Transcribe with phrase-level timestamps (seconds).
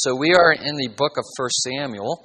[0.00, 2.24] So we are in the book of 1 Samuel,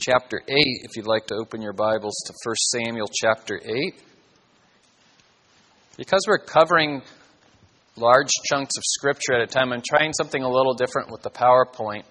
[0.00, 4.02] chapter 8, if you'd like to open your Bibles to 1 Samuel chapter 8.
[5.98, 7.02] Because we're covering
[7.96, 11.28] large chunks of scripture at a time, I'm trying something a little different with the
[11.28, 12.04] PowerPoint.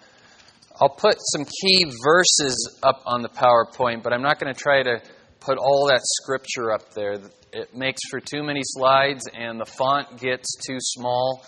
[0.80, 4.84] I'll put some key verses up on the PowerPoint, but I'm not going to try
[4.84, 5.02] to
[5.40, 7.14] put all that scripture up there.
[7.54, 11.44] It makes for too many slides and the font gets too small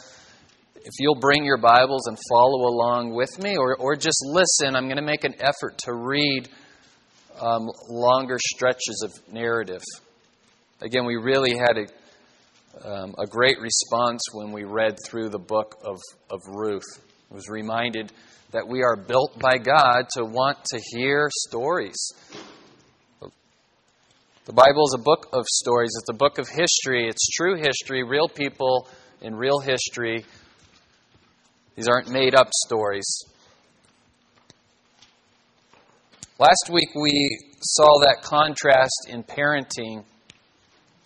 [0.84, 4.85] if you'll bring your Bibles and follow along with me, or, or just listen, I'm
[4.85, 6.49] going to make an effort to read
[7.39, 9.81] um, longer stretches of narrative.
[10.81, 15.77] Again, we really had a, um, a great response when we read through the book
[15.84, 15.99] of,
[16.31, 17.00] of Ruth.
[17.30, 18.11] I was reminded
[18.52, 21.98] that we are built by God to want to hear stories.
[24.45, 28.03] The Bible is a book of stories, it's a book of history, it's true history,
[28.03, 28.88] real people
[29.22, 30.25] in real history
[31.75, 33.05] these aren't made up stories.
[36.39, 40.03] Last week we saw that contrast in parenting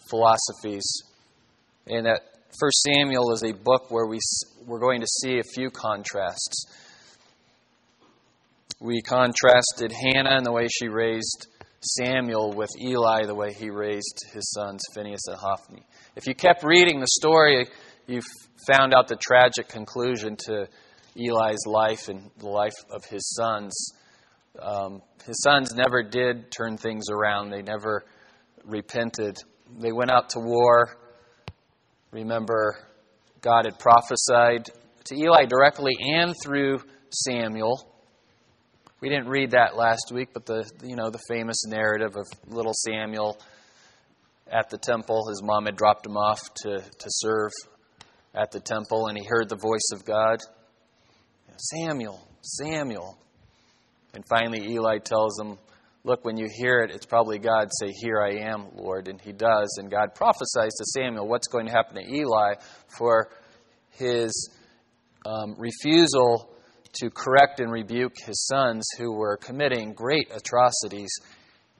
[0.09, 0.85] philosophies,
[1.87, 2.21] and that
[2.59, 4.19] First Samuel is a book where we,
[4.65, 6.65] we're going to see a few contrasts.
[8.79, 11.47] We contrasted Hannah and the way she raised
[11.81, 15.83] Samuel with Eli, the way he raised his sons Phineas and Hophni.
[16.15, 17.67] If you kept reading the story,
[18.07, 18.21] you
[18.67, 20.67] found out the tragic conclusion to
[21.17, 23.73] Eli's life and the life of his sons.
[24.61, 28.05] Um, his sons never did turn things around, they never
[28.63, 29.37] repented.
[29.79, 30.97] They went out to war.
[32.11, 32.77] Remember,
[33.41, 34.69] God had prophesied
[35.05, 37.91] to Eli directly and through Samuel.
[39.01, 42.73] We didn't read that last week, but the you know the famous narrative of little
[42.73, 43.37] Samuel
[44.51, 45.27] at the temple.
[45.29, 47.51] His mom had dropped him off to, to serve
[48.35, 50.39] at the temple and he heard the voice of God
[51.57, 53.17] Samuel, Samuel.
[54.13, 55.57] And finally, Eli tells him,
[56.03, 57.69] Look, when you hear it, it's probably God.
[57.79, 59.07] Say, Here I am, Lord.
[59.07, 59.77] And he does.
[59.79, 62.55] And God prophesies to Samuel what's going to happen to Eli
[62.97, 63.29] for
[63.91, 64.49] his
[65.25, 66.51] um, refusal
[67.01, 71.09] to correct and rebuke his sons who were committing great atrocities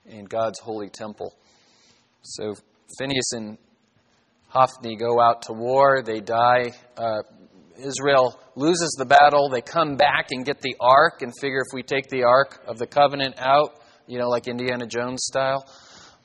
[0.04, 1.34] in God's holy temple.
[2.22, 2.54] So
[2.98, 3.58] Phineas and
[4.56, 6.02] Hophni go out to war.
[6.02, 6.72] They die.
[6.96, 7.22] Uh,
[7.78, 9.50] Israel loses the battle.
[9.50, 12.78] They come back and get the ark and figure if we take the ark of
[12.78, 15.62] the covenant out, you know, like Indiana Jones style,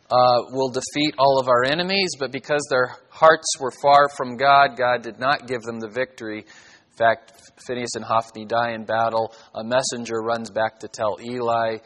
[0.10, 2.12] uh, we'll defeat all of our enemies.
[2.18, 6.40] But because their hearts were far from God, God did not give them the victory.
[6.40, 7.34] In fact,
[7.68, 9.36] Phineas and Hophni die in battle.
[9.56, 11.80] A messenger runs back to tell Eli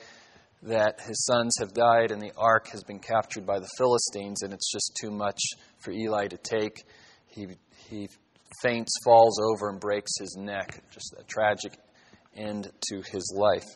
[0.66, 4.54] that his sons have died and the ark has been captured by the Philistines, and
[4.54, 5.40] it's just too much
[5.80, 6.84] for Eli to take.
[7.28, 7.48] He,
[7.90, 8.10] he
[8.62, 10.84] faints, falls over, and breaks his neck.
[10.92, 11.78] Just a tragic
[12.36, 13.68] end to his life.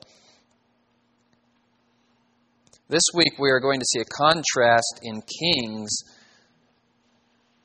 [2.89, 5.89] This week we are going to see a contrast in kings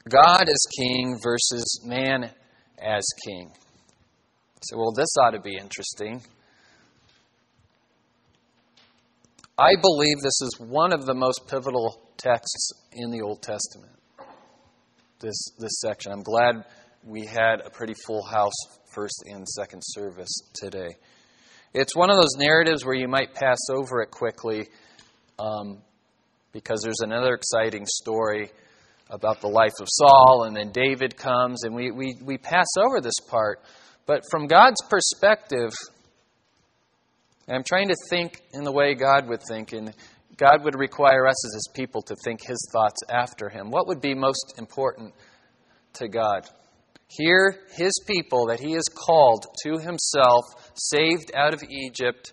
[0.09, 2.31] God as king versus man
[2.79, 3.51] as king.
[4.63, 6.23] So, well, this ought to be interesting.
[9.57, 13.93] I believe this is one of the most pivotal texts in the Old Testament.
[15.21, 16.11] This, this section.
[16.11, 16.65] I'm glad
[17.05, 18.53] we had a pretty full house
[18.93, 20.89] first and second service today.
[21.73, 24.69] It's one of those narratives where you might pass over it quickly
[25.39, 25.83] um,
[26.51, 28.51] because there's another exciting story
[29.09, 33.01] about the life of Saul, and then David comes, and we, we, we pass over
[33.01, 33.61] this part.
[34.05, 35.71] But from God's perspective,
[37.47, 39.93] and I'm trying to think in the way God would think, and
[40.37, 43.71] God would require us as His people to think His thoughts after Him.
[43.71, 45.15] What would be most important
[45.95, 46.49] to God?
[47.09, 50.45] Here, His people that He has called to Himself,
[50.75, 52.33] saved out of Egypt,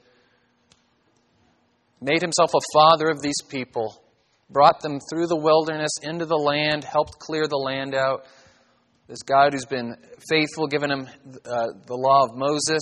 [2.00, 4.02] made Himself a father of these people,
[4.50, 8.26] brought them through the wilderness into the land, helped clear the land out.
[9.08, 9.98] This God who's been
[10.30, 11.08] faithful, given Him
[11.46, 12.82] uh, the law of Moses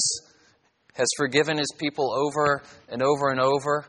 [1.00, 3.86] has forgiven his people over and over and over.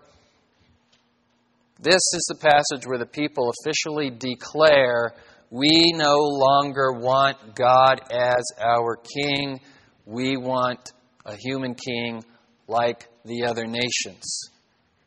[1.80, 5.12] This is the passage where the people officially declare
[5.50, 9.60] we no longer want God as our king.
[10.06, 10.92] We want
[11.26, 12.22] a human king
[12.68, 14.50] like the other nations.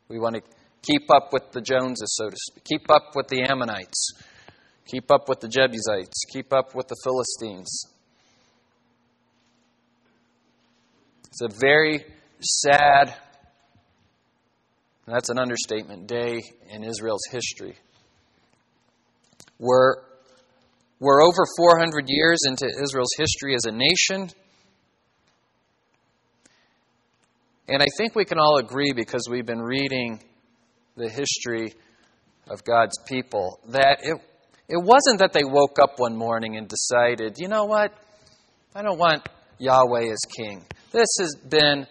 [0.08, 0.42] We want to
[0.82, 4.12] keep up with the Joneses, so to speak, keep up with the Ammonites,
[4.86, 7.93] keep up with the Jebusites, keep up with the Philistines.
[11.34, 12.04] It's a very
[12.38, 13.12] sad,
[15.04, 16.40] that's an understatement, day
[16.70, 17.74] in Israel's history.
[19.58, 19.96] We're,
[21.00, 24.30] we're over 400 years into Israel's history as a nation.
[27.68, 30.20] And I think we can all agree because we've been reading
[30.96, 31.74] the history
[32.46, 34.18] of God's people that it,
[34.68, 37.92] it wasn't that they woke up one morning and decided, you know what,
[38.72, 39.28] I don't want
[39.58, 40.64] Yahweh is king.
[40.92, 41.86] This has been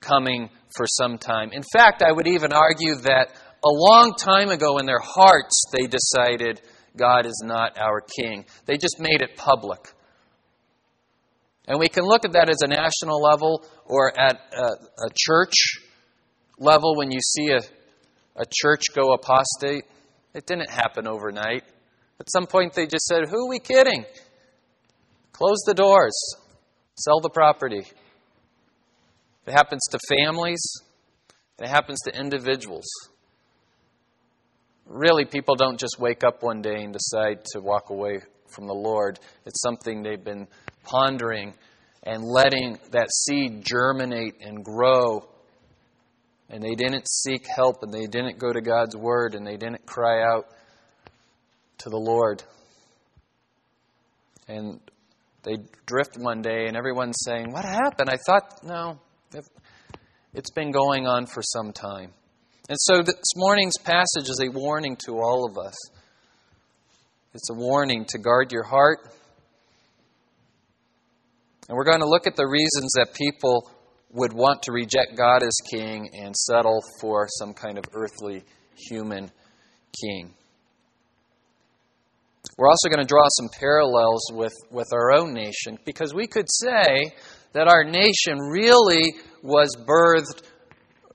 [0.00, 1.50] coming for some time.
[1.52, 3.28] In fact, I would even argue that
[3.64, 6.60] a long time ago in their hearts they decided
[6.96, 8.44] God is not our king.
[8.66, 9.80] They just made it public.
[11.66, 15.54] And we can look at that as a national level or at a, a church
[16.58, 17.60] level when you see a,
[18.40, 19.84] a church go apostate.
[20.34, 21.64] It didn't happen overnight.
[22.20, 24.04] At some point, they just said, Who are we kidding?
[25.32, 26.18] Close the doors,
[26.98, 27.82] sell the property.
[29.46, 30.60] It happens to families,
[31.58, 32.86] it happens to individuals.
[34.86, 38.74] Really, people don't just wake up one day and decide to walk away from the
[38.74, 39.18] Lord.
[39.44, 40.48] It's something they've been
[40.84, 41.52] pondering
[42.02, 45.28] and letting that seed germinate and grow.
[46.48, 49.84] And they didn't seek help and they didn't go to God's Word and they didn't
[49.84, 50.46] cry out
[51.78, 52.42] to the Lord.
[54.48, 54.80] And
[55.42, 55.56] they
[55.86, 58.10] drift one day and everyone's saying, What happened?
[58.10, 58.98] I thought, no,
[60.34, 62.12] it's been going on for some time.
[62.68, 65.74] And so this morning's passage is a warning to all of us.
[67.34, 68.98] It's a warning to guard your heart
[71.68, 73.70] and we're going to look at the reasons that people
[74.12, 78.42] would want to reject God as king and settle for some kind of earthly
[78.88, 79.30] human
[80.00, 80.32] king.
[82.58, 86.50] We're also going to draw some parallels with, with our own nation because we could
[86.50, 87.12] say
[87.52, 89.14] that our nation really
[89.44, 90.42] was birthed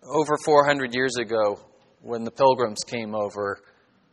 [0.04, 1.60] over 400 years ago
[2.02, 3.60] when the pilgrims came over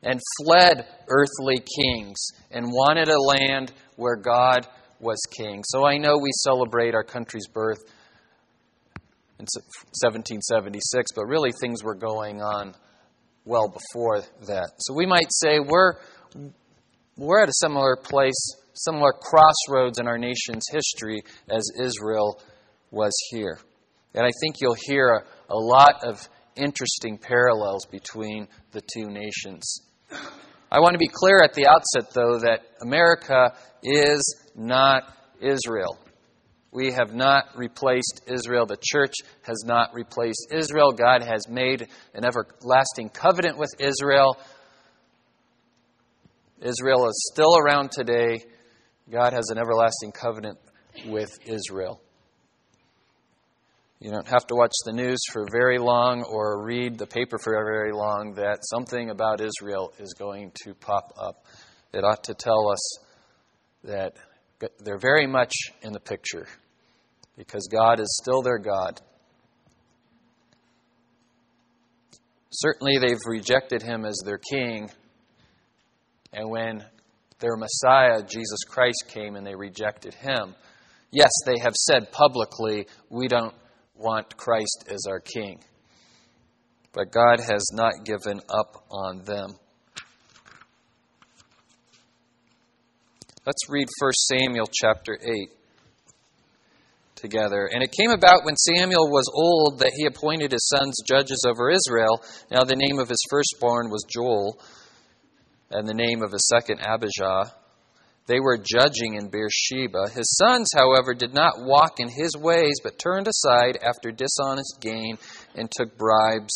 [0.03, 2.19] and fled earthly kings
[2.51, 4.67] and wanted a land where God
[4.99, 5.63] was king.
[5.65, 7.79] So I know we celebrate our country's birth
[9.39, 12.75] in 1776, but really things were going on
[13.45, 14.71] well before that.
[14.79, 15.95] So we might say we're,
[17.27, 22.41] we're at a similar place, similar crossroads in our nation's history as Israel
[22.91, 23.59] was here.
[24.15, 26.27] And I think you'll hear a, a lot of
[26.57, 29.83] interesting parallels between the two nations.
[30.73, 34.23] I want to be clear at the outset, though, that America is
[34.57, 35.03] not
[35.41, 35.99] Israel.
[36.73, 38.65] We have not replaced Israel.
[38.65, 40.93] The church has not replaced Israel.
[40.93, 44.37] God has made an everlasting covenant with Israel.
[46.61, 48.45] Israel is still around today.
[49.11, 50.59] God has an everlasting covenant
[51.07, 52.01] with Israel.
[54.01, 57.53] You don't have to watch the news for very long or read the paper for
[57.53, 61.45] very long that something about Israel is going to pop up.
[61.93, 62.99] It ought to tell us
[63.85, 64.15] that
[64.79, 65.53] they're very much
[65.83, 66.47] in the picture
[67.37, 69.01] because God is still their God.
[72.51, 74.91] Certainly, they've rejected him as their king.
[76.33, 76.85] And when
[77.41, 80.55] their Messiah, Jesus Christ, came and they rejected him,
[81.11, 83.55] yes, they have said publicly, we don't
[83.97, 85.61] want Christ as our king.
[86.93, 89.51] But God has not given up on them.
[93.47, 95.31] Let's read 1 Samuel chapter 8
[97.17, 97.69] together.
[97.73, 101.71] And it came about when Samuel was old that he appointed his sons judges over
[101.71, 102.23] Israel.
[102.51, 104.59] Now the name of his firstborn was Joel,
[105.71, 107.53] and the name of his second Abijah.
[108.27, 110.09] They were judging in Beersheba.
[110.15, 115.19] His sons, however, did not walk in his ways, but turned aside after dishonest gain
[115.57, 116.55] and took bribes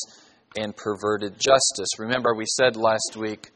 [0.57, 1.99] and perverted justice.
[1.99, 3.51] Remember, we said last week,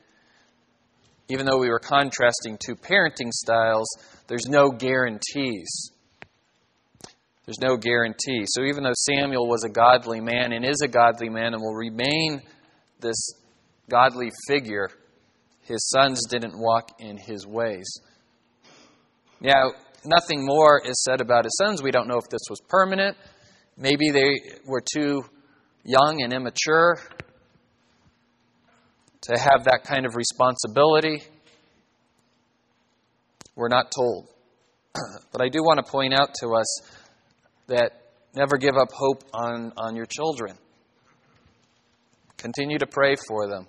[1.28, 3.86] even though we were contrasting two parenting styles,
[4.26, 5.92] there's no guarantees.
[7.44, 8.44] There's no guarantee.
[8.46, 11.74] So even though Samuel was a godly man and is a godly man and will
[11.74, 12.42] remain
[13.00, 13.16] this
[13.88, 14.90] godly figure,
[15.68, 17.86] his sons didn't walk in his ways.
[19.40, 19.72] Now,
[20.04, 21.82] nothing more is said about his sons.
[21.82, 23.16] We don't know if this was permanent.
[23.76, 24.32] Maybe they
[24.66, 25.22] were too
[25.84, 26.98] young and immature
[29.20, 31.22] to have that kind of responsibility.
[33.54, 34.28] We're not told.
[35.32, 36.80] but I do want to point out to us
[37.66, 37.92] that
[38.34, 40.56] never give up hope on, on your children.
[42.38, 43.66] Continue to pray for them.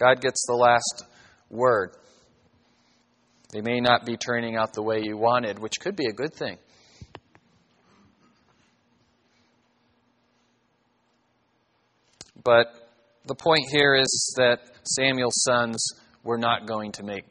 [0.00, 1.04] God gets the last
[1.50, 1.90] word.
[3.52, 6.32] They may not be turning out the way you wanted, which could be a good
[6.32, 6.56] thing.
[12.42, 12.68] But
[13.26, 15.84] the point here is that Samuel's sons
[16.24, 17.26] were not going to make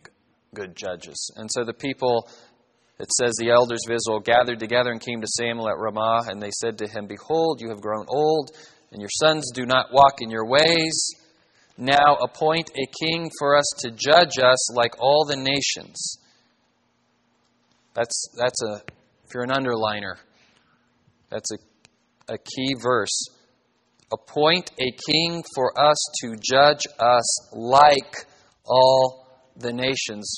[0.53, 1.31] good judges.
[1.37, 2.29] And so the people
[2.99, 6.41] it says the elders of Israel gathered together and came to Samuel at Ramah, and
[6.41, 8.51] they said to him, Behold, you have grown old,
[8.91, 11.09] and your sons do not walk in your ways.
[11.81, 16.17] Now appoint a king for us to judge us like all the nations.
[17.93, 18.81] That's, that's a,
[19.23, 20.15] if you're an underliner,
[21.29, 23.17] that's a, a key verse.
[24.11, 28.25] Appoint a king for us to judge us like
[28.65, 30.29] all the nations.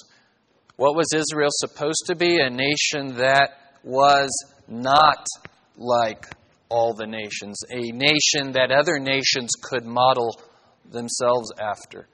[0.76, 2.40] What was Israel supposed to be?
[2.40, 4.30] A nation that was
[4.68, 5.26] not
[5.76, 6.24] like
[6.70, 10.40] all the nations, a nation that other nations could model
[10.92, 12.08] themselves after.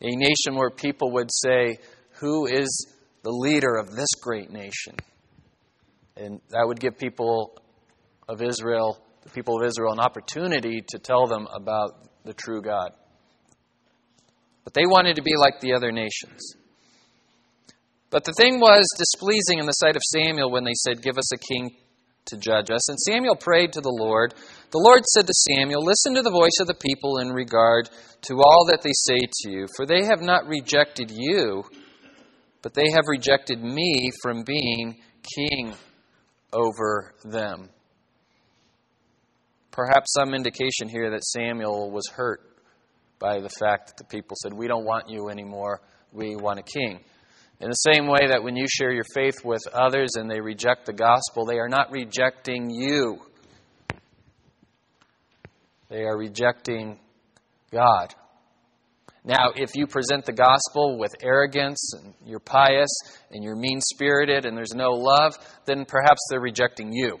[0.00, 1.78] A nation where people would say,
[2.20, 2.86] Who is
[3.22, 4.94] the leader of this great nation?
[6.16, 7.60] And that would give people
[8.28, 12.92] of Israel, the people of Israel, an opportunity to tell them about the true God.
[14.64, 16.54] But they wanted to be like the other nations.
[18.10, 21.32] But the thing was displeasing in the sight of Samuel when they said, Give us
[21.32, 21.76] a king
[22.28, 22.88] to judge us.
[22.88, 24.34] And Samuel prayed to the Lord.
[24.70, 27.90] The Lord said to Samuel, Listen to the voice of the people in regard
[28.22, 31.64] to all that they say to you, for they have not rejected you,
[32.62, 35.00] but they have rejected me from being
[35.36, 35.74] king
[36.52, 37.68] over them.
[39.70, 42.40] Perhaps some indication here that Samuel was hurt
[43.18, 45.80] by the fact that the people said, We don't want you anymore,
[46.12, 47.00] we want a king.
[47.60, 50.86] In the same way that when you share your faith with others and they reject
[50.86, 53.18] the gospel, they are not rejecting you,
[55.88, 57.00] they are rejecting
[57.72, 58.14] God.
[59.24, 62.88] Now, if you present the gospel with arrogance and you're pious
[63.30, 65.36] and you're mean spirited and there's no love,
[65.66, 67.18] then perhaps they're rejecting you.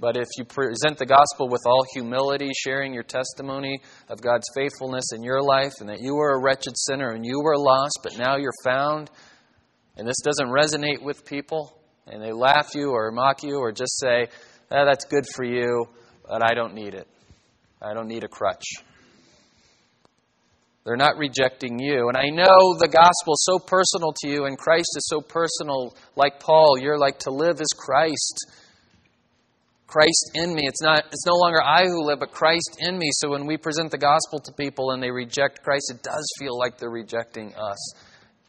[0.00, 5.12] But if you present the gospel with all humility, sharing your testimony of God's faithfulness
[5.14, 8.18] in your life, and that you were a wretched sinner and you were lost, but
[8.18, 9.10] now you're found,
[9.96, 11.76] and this doesn't resonate with people,
[12.06, 14.28] and they laugh you or mock you or just say,
[14.70, 15.86] eh, that's good for you,
[16.26, 17.06] but I don't need it.
[17.82, 18.64] I don't need a crutch.
[20.84, 22.08] They're not rejecting you.
[22.08, 25.94] And I know the gospel is so personal to you, and Christ is so personal.
[26.16, 28.46] Like Paul, you're like to live as Christ.
[29.90, 30.62] Christ in me.
[30.64, 33.08] It's not it's no longer I who live, but Christ in me.
[33.14, 36.56] So when we present the gospel to people and they reject Christ, it does feel
[36.56, 37.94] like they're rejecting us.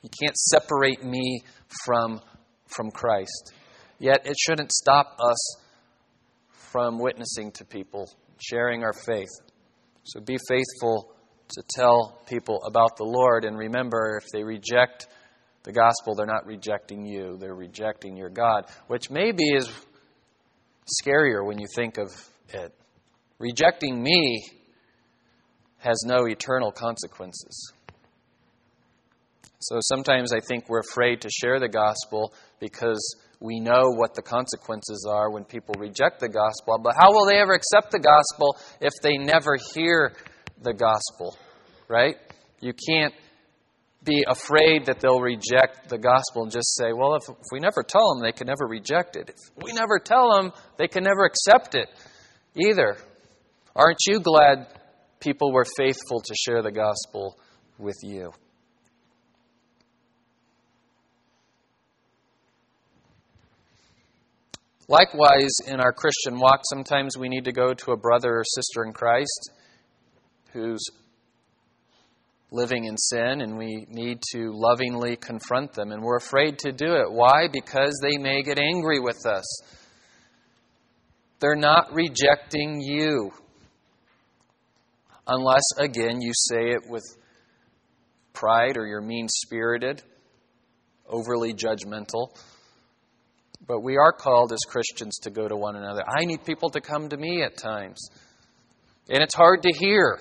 [0.04, 1.42] You can't separate me
[1.84, 2.22] from
[2.68, 3.54] from Christ.
[3.98, 5.56] Yet it shouldn't stop us
[6.72, 8.08] from witnessing to people,
[8.40, 9.30] sharing our faith.
[10.04, 11.14] So be faithful
[11.50, 15.08] to tell people about the Lord and remember if they reject
[15.64, 19.70] the gospel, they're not rejecting you, they're rejecting your God, which maybe is
[20.88, 22.10] scarier when you think of
[22.54, 22.74] it.
[23.40, 24.44] Rejecting me
[25.78, 27.74] has no eternal consequences.
[29.60, 34.22] So sometimes I think we're afraid to share the gospel because we know what the
[34.22, 36.80] consequences are when people reject the gospel.
[36.82, 40.14] But how will they ever accept the gospel if they never hear
[40.62, 41.38] the gospel?
[41.88, 42.16] Right?
[42.60, 43.14] You can't
[44.04, 47.84] be afraid that they'll reject the gospel and just say, well, if, if we never
[47.84, 49.30] tell them, they can never reject it.
[49.30, 51.88] If we never tell them, they can never accept it
[52.56, 52.98] either.
[53.76, 54.68] Aren't you glad
[55.20, 57.38] people were faithful to share the gospel
[57.78, 58.32] with you?
[64.88, 68.84] Likewise, in our Christian walk, sometimes we need to go to a brother or sister
[68.84, 69.52] in Christ
[70.52, 70.84] who's
[72.52, 75.92] living in sin and we need to lovingly confront them.
[75.92, 77.12] And we're afraid to do it.
[77.12, 77.48] Why?
[77.52, 79.46] Because they may get angry with us.
[81.40, 83.32] They're not rejecting you.
[85.26, 87.04] Unless, again, you say it with
[88.34, 90.04] pride or you're mean spirited,
[91.08, 92.36] overly judgmental.
[93.66, 96.02] But we are called as Christians to go to one another.
[96.08, 98.10] I need people to come to me at times.
[99.10, 100.20] And it's hard to hear.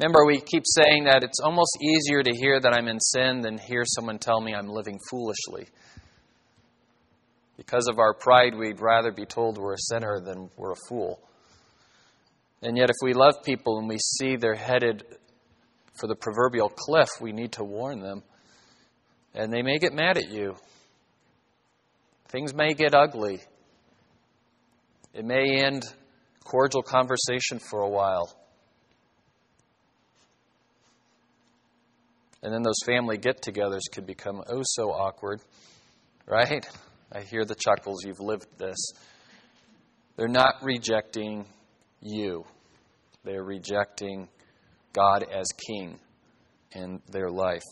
[0.00, 3.58] Remember, we keep saying that it's almost easier to hear that I'm in sin than
[3.58, 5.68] hear someone tell me I'm living foolishly.
[7.58, 11.20] Because of our pride, we'd rather be told we're a sinner than we're a fool.
[12.62, 15.04] And yet, if we love people and we see they're headed
[16.00, 18.22] for the proverbial cliff, we need to warn them.
[19.34, 20.56] And they may get mad at you.
[22.28, 23.40] Things may get ugly.
[25.12, 25.82] It may end
[26.42, 28.39] cordial conversation for a while.
[32.42, 35.40] And then those family get togethers could become oh so awkward,
[36.26, 36.66] right?
[37.12, 38.04] I hear the chuckles.
[38.04, 38.78] You've lived this.
[40.16, 41.46] They're not rejecting
[42.00, 42.44] you,
[43.24, 44.28] they're rejecting
[44.92, 45.98] God as king
[46.72, 47.62] in their life.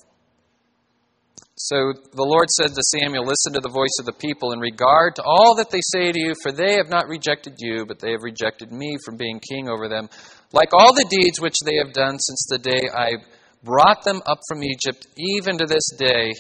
[1.61, 5.17] So the Lord said to Samuel, Listen to the voice of the people in regard
[5.17, 8.13] to all that they say to you, for they have not rejected you, but they
[8.13, 10.09] have rejected me from being king over them,
[10.53, 13.17] like all the deeds which they have done since the day I
[13.63, 16.33] brought them up from Egypt, even to this day,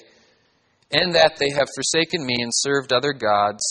[0.90, 3.64] in that they have forsaken me and served other gods.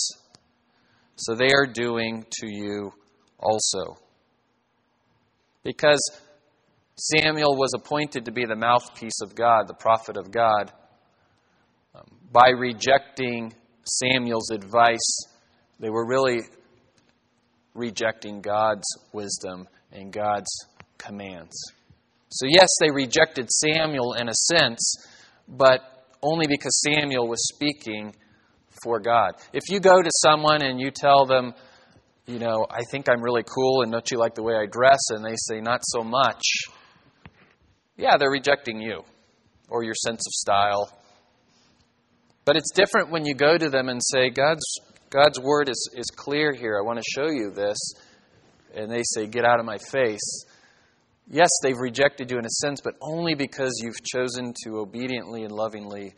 [1.16, 2.94] So they are doing to you
[3.40, 3.98] also.
[5.64, 6.02] Because
[6.96, 10.72] Samuel was appointed to be the mouthpiece of God, the prophet of God
[11.96, 15.18] um, by rejecting Samuel's advice,
[15.80, 16.42] they were really
[17.74, 20.50] rejecting God's wisdom and God's
[20.98, 21.56] commands.
[22.30, 24.96] So, yes, they rejected Samuel in a sense,
[25.48, 25.82] but
[26.22, 28.14] only because Samuel was speaking
[28.84, 29.34] for God.
[29.54, 31.54] If you go to someone and you tell them,
[32.26, 35.00] you know, I think I'm really cool and don't you like the way I dress?
[35.10, 36.44] And they say, not so much.
[37.96, 39.04] Yeah, they're rejecting you
[39.70, 40.98] or your sense of style
[42.48, 44.64] but it's different when you go to them and say, God's,
[45.10, 46.80] God's word is, is clear here.
[46.82, 47.78] I want to show you this.
[48.74, 50.46] And they say, Get out of my face.
[51.30, 55.52] Yes, they've rejected you in a sense, but only because you've chosen to obediently and
[55.52, 56.14] lovingly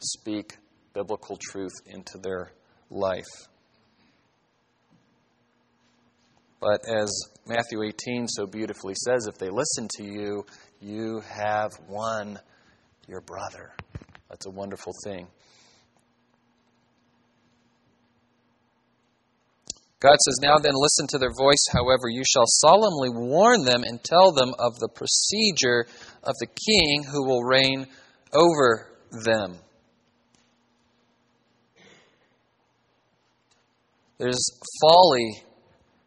[0.00, 0.58] speak
[0.92, 2.52] biblical truth into their
[2.90, 3.24] life.
[6.60, 7.10] But as
[7.46, 10.44] Matthew 18 so beautifully says, if they listen to you,
[10.80, 12.38] you have won
[13.06, 13.72] your brother.
[14.28, 15.28] That's a wonderful thing.
[20.00, 21.64] God says, Now then, listen to their voice.
[21.72, 25.86] However, you shall solemnly warn them and tell them of the procedure
[26.22, 27.86] of the king who will reign
[28.32, 28.86] over
[29.24, 29.56] them.
[34.18, 34.50] There's
[34.80, 35.42] folly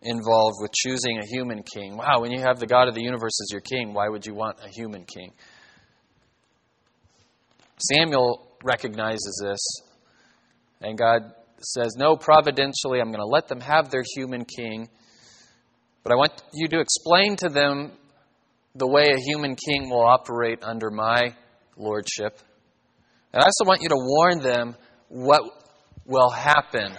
[0.01, 1.98] involved with choosing a human king.
[1.98, 4.33] Wow, when you have the God of the universe as your king, why would you
[4.33, 5.31] want a human king?
[7.77, 9.60] Samuel recognizes this,
[10.81, 14.89] and God says, No, providentially, I'm going to let them have their human king,
[16.03, 17.91] but I want you to explain to them
[18.75, 21.35] the way a human king will operate under my
[21.77, 22.39] lordship.
[23.33, 24.75] And I also want you to warn them
[25.09, 25.41] what
[26.05, 26.93] will happen.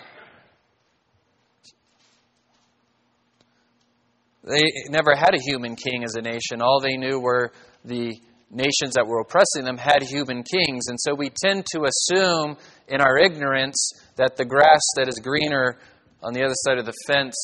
[4.45, 6.63] They never had a human king as a nation.
[6.63, 7.53] All they knew were
[7.85, 8.17] the
[8.51, 10.89] nations that were oppressing them had human kings.
[10.89, 12.57] And so we tend to assume
[12.89, 15.79] in our ignorance that the grass that is greener
[16.23, 17.35] on the other side of the fence,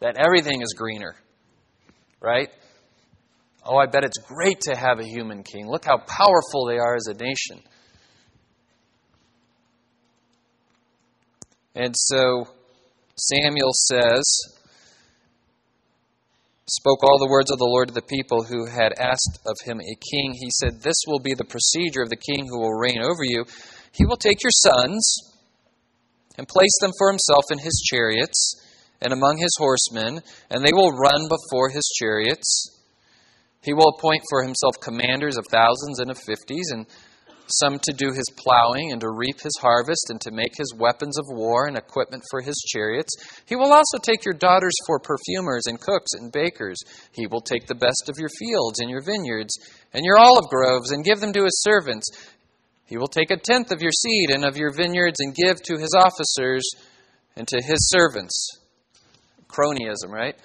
[0.00, 1.14] that everything is greener.
[2.20, 2.50] Right?
[3.64, 5.68] Oh, I bet it's great to have a human king.
[5.68, 7.62] Look how powerful they are as a nation.
[11.74, 12.46] And so
[13.16, 14.22] Samuel says,
[16.66, 19.80] spoke all the words of the Lord to the people who had asked of him
[19.80, 20.34] a king.
[20.34, 23.44] He said, This will be the procedure of the king who will reign over you.
[23.94, 25.16] He will take your sons
[26.36, 28.60] and place them for himself in his chariots
[29.00, 32.70] and among his horsemen, and they will run before his chariots.
[33.62, 36.86] He will appoint for himself commanders of thousands and of fifties, and
[37.46, 41.18] some to do his plowing and to reap his harvest and to make his weapons
[41.18, 43.12] of war and equipment for his chariots.
[43.46, 46.78] He will also take your daughters for perfumers and cooks and bakers.
[47.12, 49.54] He will take the best of your fields and your vineyards
[49.92, 52.06] and your olive groves and give them to his servants.
[52.86, 55.78] He will take a tenth of your seed and of your vineyards and give to
[55.78, 56.62] his officers
[57.36, 58.58] and to his servants.
[59.48, 60.36] Cronyism, right?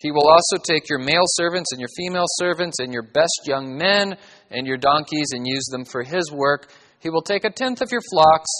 [0.00, 3.76] He will also take your male servants and your female servants and your best young
[3.76, 4.16] men
[4.50, 6.72] and your donkeys and use them for his work.
[7.00, 8.50] He will take a tenth of your flocks,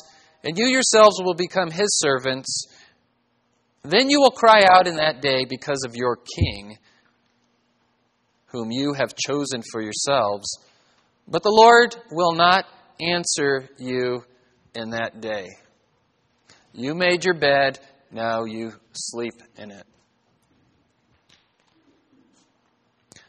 [0.45, 2.67] and you yourselves will become his servants.
[3.83, 6.77] Then you will cry out in that day because of your king,
[8.51, 10.49] whom you have chosen for yourselves.
[11.29, 12.67] But the Lord will not
[13.01, 14.25] answer you
[14.75, 15.49] in that day.
[16.73, 17.79] You made your bed,
[18.11, 19.87] now you sleep in it.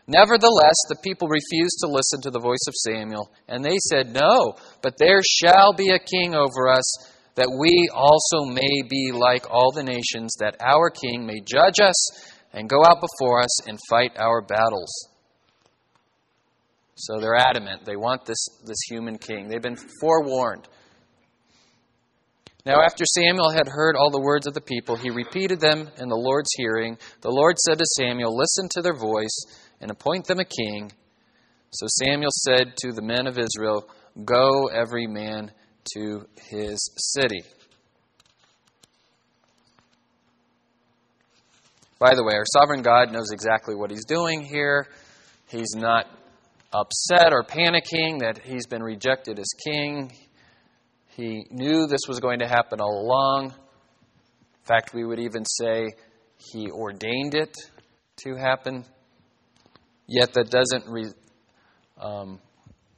[0.07, 4.55] Nevertheless, the people refused to listen to the voice of Samuel, and they said, No,
[4.81, 9.71] but there shall be a king over us, that we also may be like all
[9.73, 11.95] the nations, that our king may judge us
[12.51, 14.91] and go out before us and fight our battles.
[17.01, 17.83] So they're adamant.
[17.83, 19.47] They want this, this human king.
[19.47, 20.67] They've been forewarned.
[22.63, 26.09] Now, after Samuel had heard all the words of the people, he repeated them in
[26.09, 26.99] the Lord's hearing.
[27.21, 29.35] The Lord said to Samuel, Listen to their voice
[29.81, 30.91] and appoint them a king.
[31.71, 33.89] So Samuel said to the men of Israel,
[34.23, 35.51] Go every man
[35.95, 36.77] to his
[37.15, 37.41] city.
[41.97, 44.87] By the way, our sovereign God knows exactly what he's doing here.
[45.47, 46.05] He's not
[46.73, 50.11] upset or panicking that he's been rejected as king.
[51.15, 53.45] He knew this was going to happen all along.
[53.51, 55.87] In fact, we would even say
[56.37, 57.55] he ordained it
[58.23, 58.85] to happen.
[60.07, 61.05] Yet that doesn't re,
[61.99, 62.39] um,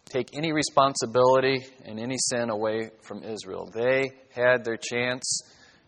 [0.05, 3.69] take any responsibility and any sin away from Israel.
[3.73, 5.41] They had their chance,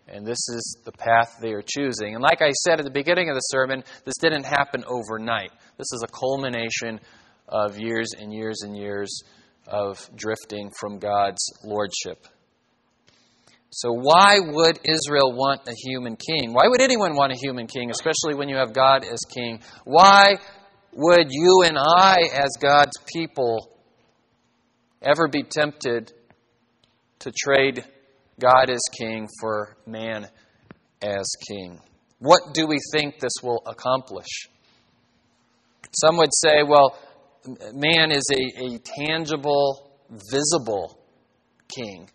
[0.07, 2.15] and this is the path they are choosing.
[2.15, 5.51] And like I said at the beginning of the sermon, this didn't happen overnight.
[5.77, 6.99] This is a culmination
[7.47, 9.21] of years and years and years
[9.67, 12.27] of drifting from God's lordship.
[13.71, 16.53] So, why would Israel want a human king?
[16.53, 19.59] Why would anyone want a human king, especially when you have God as king?
[19.83, 20.37] Why
[20.93, 23.69] would you and I, as God's people,
[25.01, 26.13] ever be tempted
[27.19, 27.83] to trade
[28.39, 30.27] God as king for man
[31.01, 31.81] as king?
[32.19, 34.47] What do we think this will accomplish?
[36.01, 36.97] Some would say, well,
[37.73, 39.91] man is a, a tangible,
[40.31, 40.99] visible
[41.67, 42.09] king,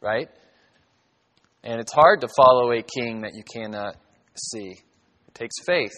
[0.00, 0.28] right?
[1.62, 3.96] And it's hard to follow a king that you cannot
[4.36, 4.70] see.
[5.28, 5.94] It takes faith.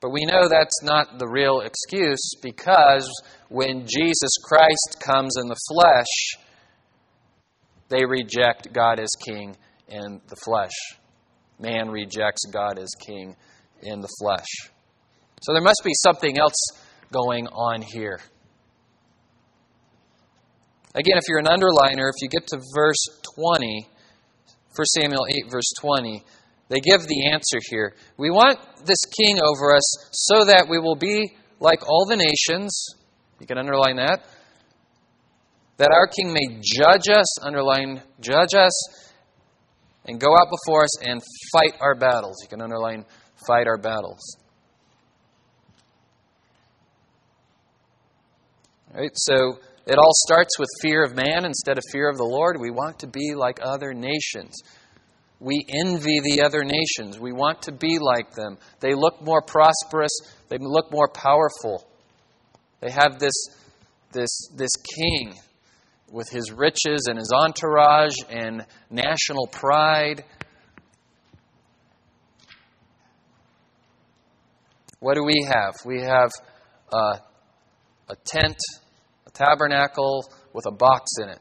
[0.00, 3.10] But we know that's not the real excuse because
[3.48, 6.46] when Jesus Christ comes in the flesh,
[7.88, 9.56] they reject God as king
[9.88, 10.72] in the flesh.
[11.58, 13.36] Man rejects God as king
[13.82, 14.70] in the flesh.
[15.40, 16.58] So there must be something else
[17.12, 18.20] going on here.
[20.94, 23.88] Again, if you're an underliner, if you get to verse 20,
[24.74, 26.24] 1 Samuel 8, verse 20,
[26.68, 27.94] they give the answer here.
[28.16, 32.94] We want this king over us so that we will be like all the nations.
[33.40, 34.24] You can underline that.
[35.78, 38.72] That our king may judge us, underline judge us,
[40.06, 41.22] and go out before us and
[41.52, 42.36] fight our battles.
[42.42, 43.04] You can underline
[43.46, 44.20] fight our battles.
[48.92, 49.10] Right?
[49.14, 52.56] So it all starts with fear of man instead of fear of the Lord.
[52.60, 54.56] We want to be like other nations.
[55.38, 57.18] We envy the other nations.
[57.18, 58.58] We want to be like them.
[58.80, 60.12] They look more prosperous,
[60.48, 61.86] they look more powerful.
[62.80, 63.34] They have this,
[64.12, 65.34] this, this king
[66.10, 70.24] with his riches and his entourage and national pride.
[74.98, 75.74] What do we have?
[75.86, 76.30] We have
[76.92, 77.18] uh,
[78.10, 78.58] a tent,
[79.26, 81.38] a tabernacle with a box in it.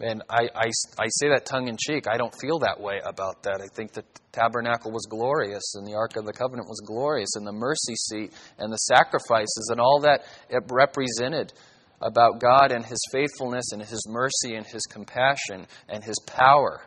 [0.00, 0.66] And I, I,
[0.98, 2.08] I say that tongue in cheek.
[2.08, 3.60] I don't feel that way about that.
[3.62, 7.46] I think the tabernacle was glorious, and the Ark of the Covenant was glorious, and
[7.46, 11.52] the mercy seat, and the sacrifices, and all that it represented
[12.00, 16.80] about God and His faithfulness, and His mercy, and His compassion, and His power.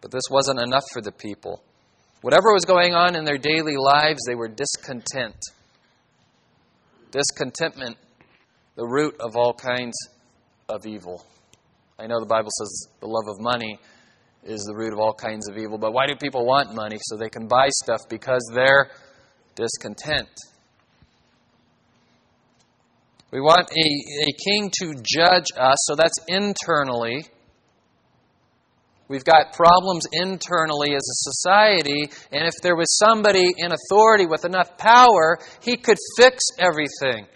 [0.00, 1.64] But this wasn't enough for the people.
[2.20, 5.36] Whatever was going on in their daily lives, they were discontent.
[7.12, 7.96] Discontentment,
[8.74, 9.96] the root of all kinds
[10.68, 11.24] of evil.
[11.98, 13.78] I know the Bible says the love of money
[14.44, 16.96] is the root of all kinds of evil, but why do people want money?
[17.00, 18.90] So they can buy stuff because they're
[19.54, 20.28] discontent.
[23.30, 23.88] We want a,
[24.22, 27.26] a king to judge us, so that's internally.
[29.08, 34.44] We've got problems internally as a society, and if there was somebody in authority with
[34.44, 37.26] enough power, he could fix everything.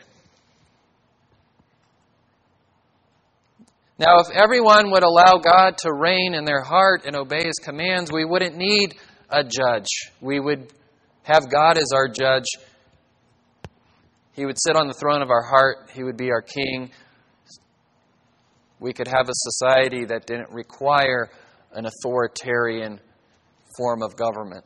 [3.99, 8.11] Now, if everyone would allow God to reign in their heart and obey His commands,
[8.11, 8.97] we wouldn't need
[9.31, 9.87] a judge.
[10.21, 10.73] We would
[11.23, 12.47] have God as our judge.
[14.33, 16.91] He would sit on the throne of our heart, He would be our king.
[18.81, 21.31] We could have a society that didn't require
[21.75, 23.01] an authoritarian
[23.77, 24.65] form of government.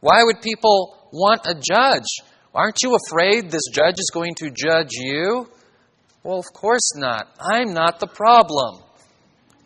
[0.00, 2.06] Why would people want a judge?
[2.54, 5.48] Aren't you afraid this judge is going to judge you?
[6.22, 7.28] Well, of course not.
[7.38, 8.82] I'm not the problem.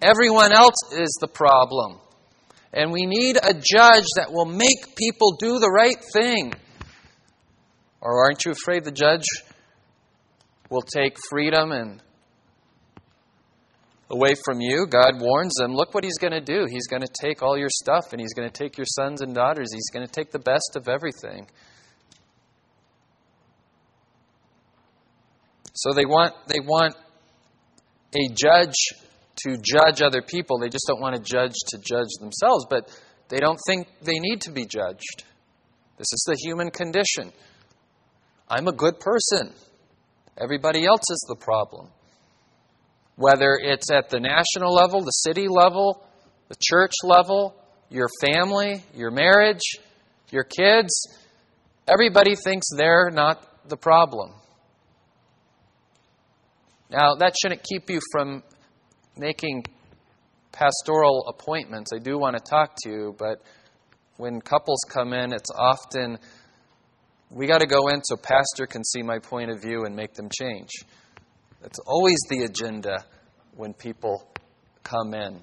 [0.03, 1.99] Everyone else is the problem.
[2.73, 6.53] And we need a judge that will make people do the right thing.
[8.01, 9.25] Or aren't you afraid the judge
[10.69, 12.03] will take freedom and
[14.11, 14.87] away from you?
[14.87, 16.67] God warns them, look what he's going to do.
[16.69, 19.35] He's going to take all your stuff and he's going to take your sons and
[19.35, 19.73] daughters.
[19.73, 21.47] He's going to take the best of everything.
[25.75, 26.95] So they want, they want
[28.15, 28.75] a judge
[29.37, 30.59] to judge other people.
[30.59, 32.89] They just don't want a judge to judge themselves, but
[33.29, 35.25] they don't think they need to be judged.
[35.99, 37.33] This is the human condition.
[38.49, 39.53] I'm a good person.
[40.41, 41.89] Everybody else is the problem.
[43.17, 46.05] Whether it's at the national level, the city level,
[46.49, 47.55] the church level,
[47.91, 49.63] your family, your marriage,
[50.31, 51.07] your kids,
[51.87, 54.33] everybody thinks they're not the problem.
[56.91, 58.43] Now, that shouldn't keep you from
[59.17, 59.65] making
[60.53, 61.93] pastoral appointments.
[61.95, 63.43] I do want to talk to you, but
[64.17, 66.19] when couples come in, it's often
[67.31, 70.15] we got to go in so pastor can see my point of view and make
[70.15, 70.71] them change.
[71.65, 73.07] That's always the agenda
[73.57, 74.29] when people
[74.83, 75.41] come in.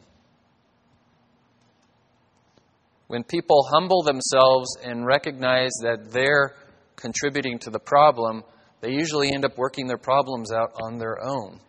[3.08, 6.54] When people humble themselves and recognize that they're
[6.96, 8.44] contributing to the problem,
[8.82, 11.60] they usually end up working their problems out on their own.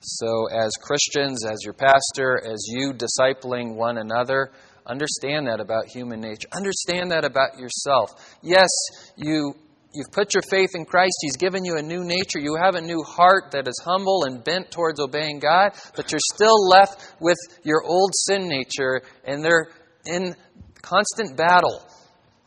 [0.00, 4.50] So, as Christians, as your pastor, as you discipling one another,
[4.84, 6.48] understand that about human nature.
[6.54, 8.10] Understand that about yourself.
[8.42, 8.68] Yes,
[9.16, 9.54] you
[9.94, 11.14] You've put your faith in Christ.
[11.20, 12.40] He's given you a new nature.
[12.40, 16.20] You have a new heart that is humble and bent towards obeying God, but you're
[16.34, 19.68] still left with your old sin nature, and they're
[20.04, 20.34] in
[20.82, 21.80] constant battle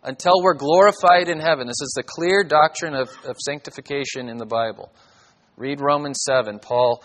[0.03, 1.67] until we're glorified in heaven.
[1.67, 4.91] This is the clear doctrine of, of sanctification in the Bible.
[5.55, 6.59] Read Romans 7.
[6.59, 7.03] Paul,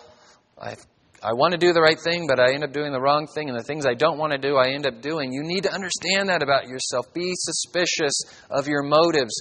[0.61, 0.74] I,
[1.22, 3.48] I want to do the right thing, but I end up doing the wrong thing,
[3.48, 5.33] and the things I don't want to do, I end up doing.
[5.33, 7.12] You need to understand that about yourself.
[7.14, 8.12] Be suspicious
[8.50, 9.33] of your motives.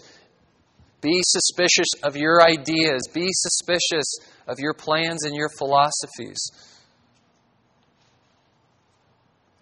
[1.01, 3.01] Be suspicious of your ideas.
[3.13, 4.05] Be suspicious
[4.47, 6.39] of your plans and your philosophies.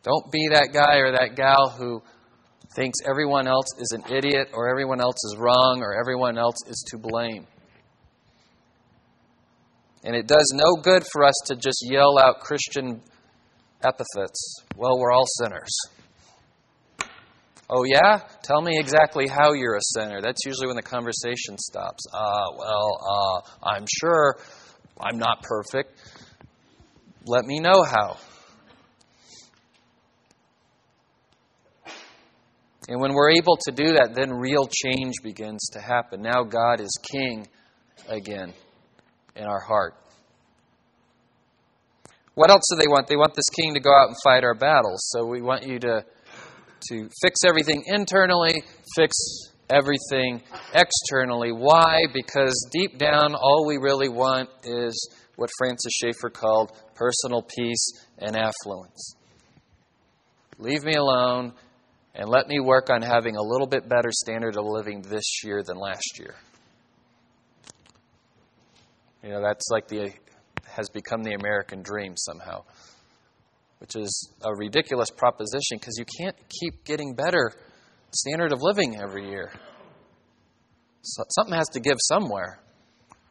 [0.04, 2.02] Don't be that guy or that gal who
[2.75, 6.84] thinks everyone else is an idiot or everyone else is wrong or everyone else is
[6.89, 7.47] to blame.
[10.04, 13.02] And it does no good for us to just yell out Christian
[13.84, 14.63] epithets.
[14.78, 15.71] Well, we're all sinners.
[17.69, 18.21] Oh, yeah?
[18.41, 20.21] Tell me exactly how you're a sinner.
[20.21, 22.03] That's usually when the conversation stops.
[22.12, 24.38] Uh, well, uh, I'm sure
[24.99, 25.99] I'm not perfect.
[27.25, 28.17] Let me know how.
[32.88, 36.23] And when we're able to do that, then real change begins to happen.
[36.23, 37.47] Now God is king
[38.08, 38.51] again
[39.36, 39.93] in our heart.
[42.34, 43.08] What else do they want?
[43.08, 45.01] They want this king to go out and fight our battles.
[45.12, 46.03] So we want you to
[46.89, 48.63] to fix everything internally,
[48.96, 49.15] fix
[49.70, 50.42] everything
[50.74, 51.52] externally.
[51.52, 52.06] Why?
[52.13, 58.36] Because deep down, all we really want is what Francis Schaeffer called personal peace and
[58.36, 59.15] affluence.
[60.58, 61.54] Leave me alone
[62.15, 65.63] and let me work on having a little bit better standard of living this year
[65.63, 66.36] than last year.
[69.24, 70.12] You know, that's like the
[70.65, 72.63] has become the American dream somehow
[73.80, 77.52] which is a ridiculous proposition because you can't keep getting better
[78.12, 79.52] standard of living every year.
[81.02, 82.60] So something has to give somewhere.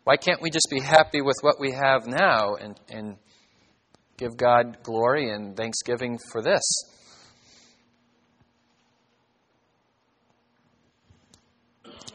[0.05, 3.17] Why can't we just be happy with what we have now and, and
[4.17, 6.63] give God glory and thanksgiving for this?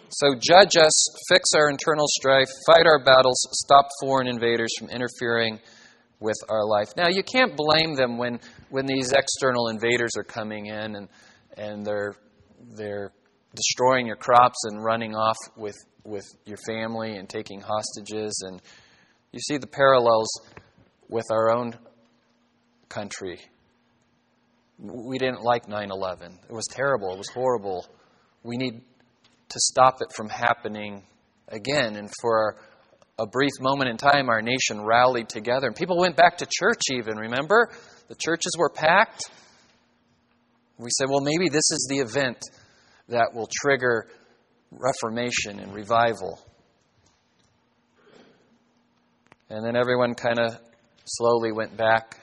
[0.10, 5.60] So judge us, fix our internal strife, fight our battles, stop foreign invaders from interfering
[6.23, 6.88] with our life.
[6.95, 11.09] Now, you can't blame them when, when these external invaders are coming in and,
[11.57, 12.15] and they're,
[12.77, 13.12] they're
[13.53, 18.41] destroying your crops and running off with, with your family and taking hostages.
[18.47, 18.62] And
[19.33, 20.29] you see the parallels
[21.09, 21.75] with our own
[22.88, 23.39] country.
[24.79, 26.39] We didn't like 9 11.
[26.49, 27.12] It was terrible.
[27.12, 27.86] It was horrible.
[28.43, 28.81] We need
[29.49, 31.03] to stop it from happening
[31.49, 32.55] again and for our
[33.19, 35.67] a brief moment in time, our nation rallied together.
[35.67, 37.69] And people went back to church, even, remember?
[38.08, 39.30] The churches were packed.
[40.78, 42.39] We said, well, maybe this is the event
[43.10, 44.08] that will trigger
[44.71, 46.39] reformation and revival.
[49.49, 50.58] And then everyone kind of
[51.06, 52.17] slowly went back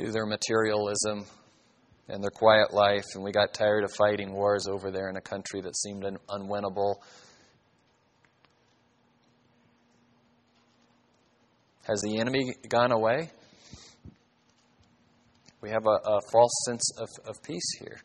[0.00, 1.24] to their materialism
[2.08, 5.20] and their quiet life, and we got tired of fighting wars over there in a
[5.20, 6.96] country that seemed unwinnable.
[11.88, 13.30] Has the enemy gone away?
[15.62, 17.98] We have a, a false sense of, of peace here.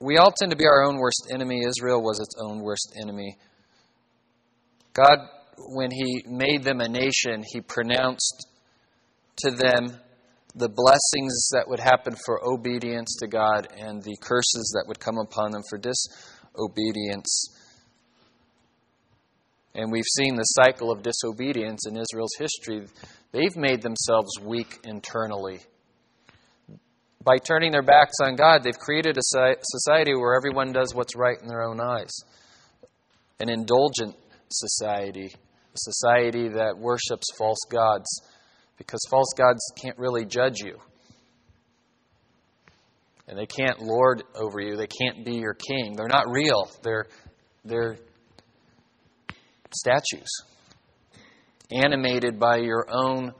[0.00, 1.62] We all tend to be our own worst enemy.
[1.66, 3.38] Israel was its own worst enemy.
[4.92, 5.18] God,
[5.56, 8.48] when He made them a nation, He pronounced
[9.38, 9.98] to them
[10.54, 15.16] the blessings that would happen for obedience to God and the curses that would come
[15.16, 17.61] upon them for disobedience.
[19.74, 22.86] And we've seen the cycle of disobedience in Israel's history.
[23.32, 25.60] They've made themselves weak internally.
[27.24, 31.40] By turning their backs on God, they've created a society where everyone does what's right
[31.40, 32.10] in their own eyes.
[33.40, 34.16] An indulgent
[34.50, 35.32] society
[35.74, 38.06] a society that worships false gods
[38.76, 40.76] because false gods can't really judge you.
[43.28, 44.76] And they can't lord over you.
[44.76, 45.94] They can't be your king.
[45.96, 46.70] They're not real.
[46.82, 47.06] They're,
[47.64, 47.96] they're
[49.74, 50.30] statues,
[51.70, 53.32] animated by your own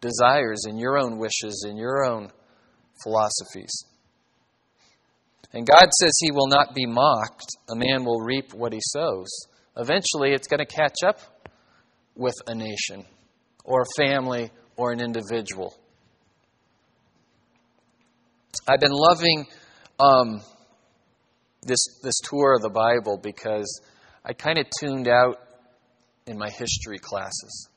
[0.00, 2.30] desires and your own wishes and your own
[3.02, 3.72] philosophies.
[5.52, 7.46] And God says He will not be mocked.
[7.70, 9.28] A man will reap what he sows.
[9.76, 11.18] Eventually, it's going to catch up
[12.14, 13.04] with a nation
[13.64, 15.74] or a family or an individual.
[18.68, 19.46] I've been loving
[19.98, 20.40] um,
[21.62, 23.80] this, this tour of the Bible because
[24.24, 25.38] I kind of tuned out
[26.26, 27.68] in my history classes.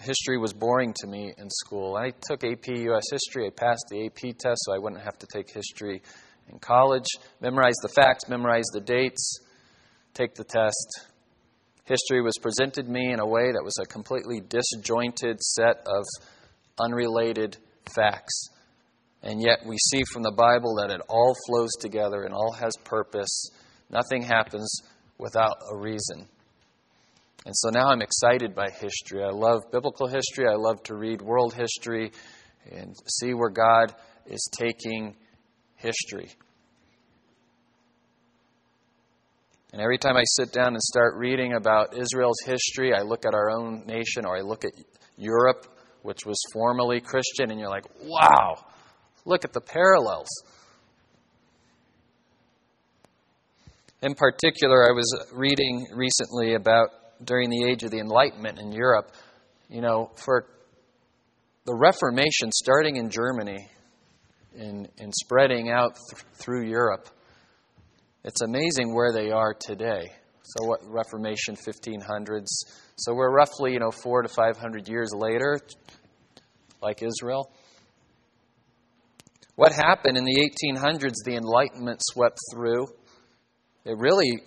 [0.00, 1.96] History was boring to me in school.
[1.96, 3.46] I took AP US History.
[3.46, 6.02] I passed the AP test so I wouldn't have to take history
[6.50, 7.06] in college.
[7.40, 9.38] Memorize the facts, memorize the dates,
[10.14, 11.06] take the test.
[11.84, 16.04] History was presented me in a way that was a completely disjointed set of
[16.80, 17.56] unrelated
[17.94, 18.48] facts.
[19.22, 22.72] And yet we see from the Bible that it all flows together and all has
[22.84, 23.50] purpose.
[23.90, 24.82] Nothing happens
[25.18, 26.28] without a reason.
[27.44, 29.24] And so now I'm excited by history.
[29.24, 30.46] I love biblical history.
[30.48, 32.12] I love to read world history
[32.70, 33.94] and see where God
[34.26, 35.16] is taking
[35.76, 36.30] history.
[39.72, 43.34] And every time I sit down and start reading about Israel's history, I look at
[43.34, 44.72] our own nation or I look at
[45.16, 45.66] Europe,
[46.02, 48.64] which was formerly Christian, and you're like, wow,
[49.24, 50.28] look at the parallels.
[54.02, 56.88] In particular, I was reading recently about
[57.24, 59.12] during the age of the Enlightenment in Europe,
[59.68, 60.46] you know, for
[61.66, 63.68] the Reformation starting in Germany
[64.58, 67.08] and, and spreading out th- through Europe,
[68.24, 70.10] it's amazing where they are today.
[70.42, 72.48] So, what Reformation 1500s?
[72.96, 75.60] So, we're roughly, you know, four to 500 years later,
[76.82, 77.52] like Israel.
[79.54, 81.14] What happened in the 1800s?
[81.24, 82.88] The Enlightenment swept through.
[83.84, 84.40] It really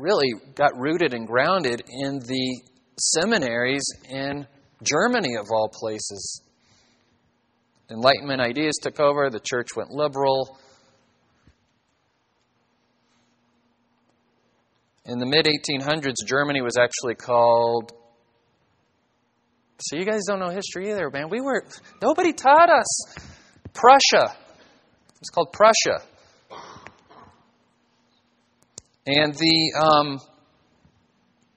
[0.00, 2.60] really got rooted and grounded in the
[2.98, 4.46] seminaries in
[4.82, 6.42] Germany, of all places.
[7.90, 10.58] Enlightenment ideas took over, the church went liberal.
[15.04, 17.92] In the mid 1800s, Germany was actually called.
[19.80, 21.28] So you guys don't know history either, man.
[21.30, 21.66] We were
[22.00, 22.86] nobody taught us.
[23.72, 24.36] Prussia.
[25.20, 26.02] It's called Prussia.
[29.06, 30.20] And the, um,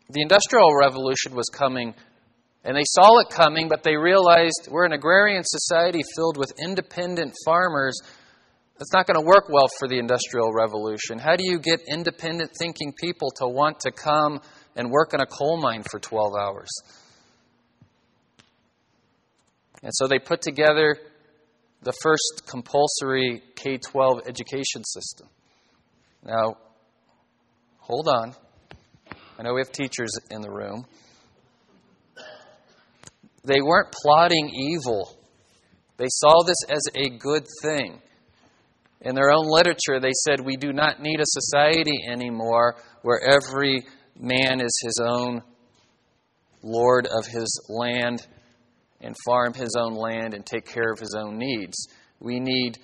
[0.09, 1.93] the Industrial Revolution was coming,
[2.63, 7.33] and they saw it coming, but they realized we're an agrarian society filled with independent
[7.45, 7.99] farmers.
[8.77, 11.19] That's not going to work well for the Industrial Revolution.
[11.19, 14.39] How do you get independent thinking people to want to come
[14.75, 16.69] and work in a coal mine for 12 hours?
[19.83, 20.97] And so they put together
[21.81, 25.27] the first compulsory K 12 education system.
[26.25, 26.55] Now,
[27.83, 28.33] Hold on.
[29.37, 30.85] I know we have teachers in the room.
[33.43, 35.17] They weren't plotting evil,
[35.97, 38.01] they saw this as a good thing.
[39.01, 43.83] In their own literature, they said, We do not need a society anymore where every
[44.17, 45.41] man is his own
[46.63, 48.25] lord of his land
[49.01, 51.75] and farm his own land and take care of his own needs.
[52.21, 52.77] We need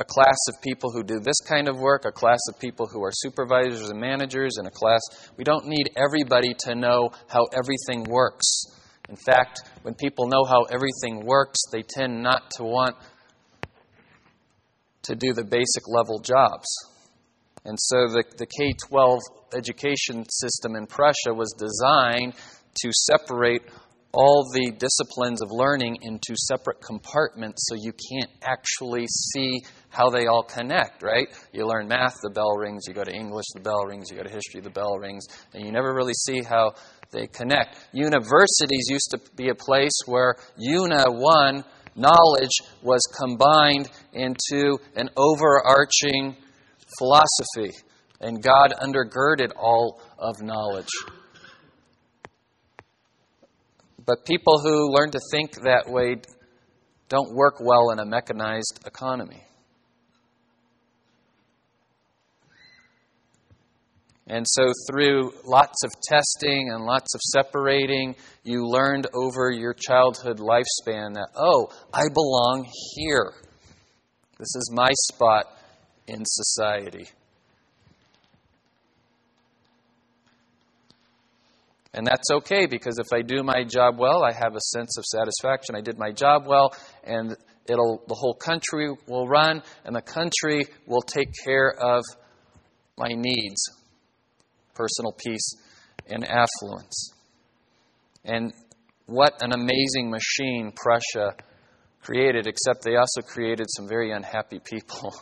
[0.00, 3.04] a class of people who do this kind of work, a class of people who
[3.04, 5.00] are supervisors and managers, and a class.
[5.36, 8.46] We don't need everybody to know how everything works.
[9.10, 12.96] In fact, when people know how everything works, they tend not to want
[15.02, 16.66] to do the basic level jobs.
[17.64, 19.20] And so the, the K 12
[19.54, 22.34] education system in Prussia was designed
[22.82, 23.62] to separate
[24.12, 30.26] all the disciplines of learning into separate compartments so you can't actually see how they
[30.26, 31.28] all connect, right?
[31.52, 32.84] You learn math, the bell rings.
[32.88, 34.06] You go to English, the bell rings.
[34.10, 35.26] You go to history, the bell rings.
[35.52, 36.72] And you never really see how
[37.10, 37.76] they connect.
[37.92, 41.64] Universities used to be a place where UNA 1
[41.96, 46.36] knowledge was combined into an overarching
[46.98, 47.76] philosophy,
[48.20, 50.88] and God undergirded all of knowledge.
[54.06, 56.16] But people who learn to think that way
[57.08, 59.42] don't work well in a mechanized economy.
[64.32, 68.14] And so, through lots of testing and lots of separating,
[68.44, 73.32] you learned over your childhood lifespan that, oh, I belong here.
[74.38, 75.46] This is my spot
[76.06, 77.08] in society.
[81.92, 85.04] And that's okay because if I do my job well, I have a sense of
[85.06, 85.74] satisfaction.
[85.74, 86.72] I did my job well,
[87.02, 92.04] and it'll, the whole country will run, and the country will take care of
[92.96, 93.79] my needs
[94.74, 95.54] personal peace
[96.06, 97.12] and affluence.
[98.24, 98.52] And
[99.06, 101.34] what an amazing machine Prussia
[102.02, 105.14] created, except they also created some very unhappy people.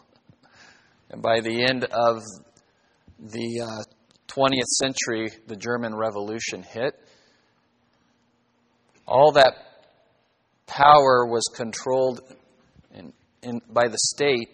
[1.11, 2.23] and by the end of
[3.19, 3.83] the uh,
[4.29, 6.95] 20th century, the German Revolution hit.
[9.07, 9.55] All that
[10.67, 12.21] power was controlled
[12.93, 14.51] in, in, by the state,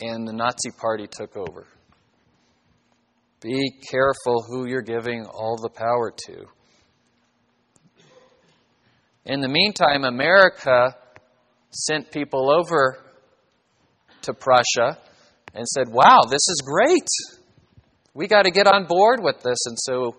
[0.00, 1.66] and the Nazi Party took over.
[3.42, 6.44] Be careful who you're giving all the power to.
[9.24, 10.96] In the meantime, America
[11.70, 12.98] sent people over
[14.22, 14.98] to Prussia
[15.54, 17.08] and said, Wow, this is great
[18.14, 19.58] we got to get on board with this.
[19.66, 20.16] And so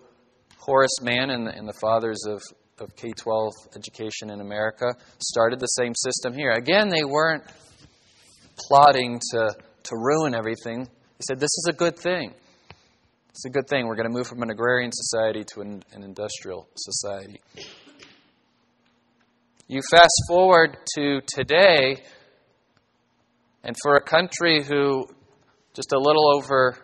[0.58, 2.42] Horace Mann and the, and the fathers of,
[2.80, 4.88] of K 12 education in America
[5.20, 6.52] started the same system here.
[6.52, 7.44] Again, they weren't
[8.68, 10.84] plotting to, to ruin everything.
[10.86, 12.34] They said, This is a good thing.
[13.34, 13.88] It's a good thing.
[13.88, 17.42] We're going to move from an agrarian society to an, an industrial society.
[19.68, 22.04] You fast forward to today,
[23.64, 25.08] and for a country who
[25.74, 26.78] just a little over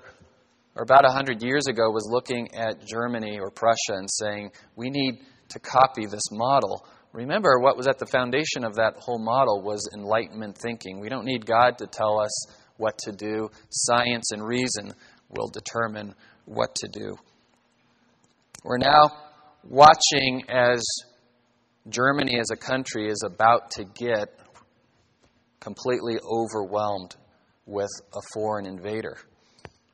[0.75, 5.19] or about 100 years ago, was looking at Germany or Prussia and saying, we need
[5.49, 6.83] to copy this model.
[7.13, 10.99] Remember, what was at the foundation of that whole model was Enlightenment thinking.
[10.99, 12.31] We don't need God to tell us
[12.77, 14.93] what to do, science and reason
[15.29, 16.15] will determine
[16.49, 17.15] what to do.
[18.63, 19.11] We're now
[19.63, 20.83] watching as
[21.87, 24.29] Germany as a country is about to get
[25.59, 27.15] completely overwhelmed
[27.65, 29.17] with a foreign invader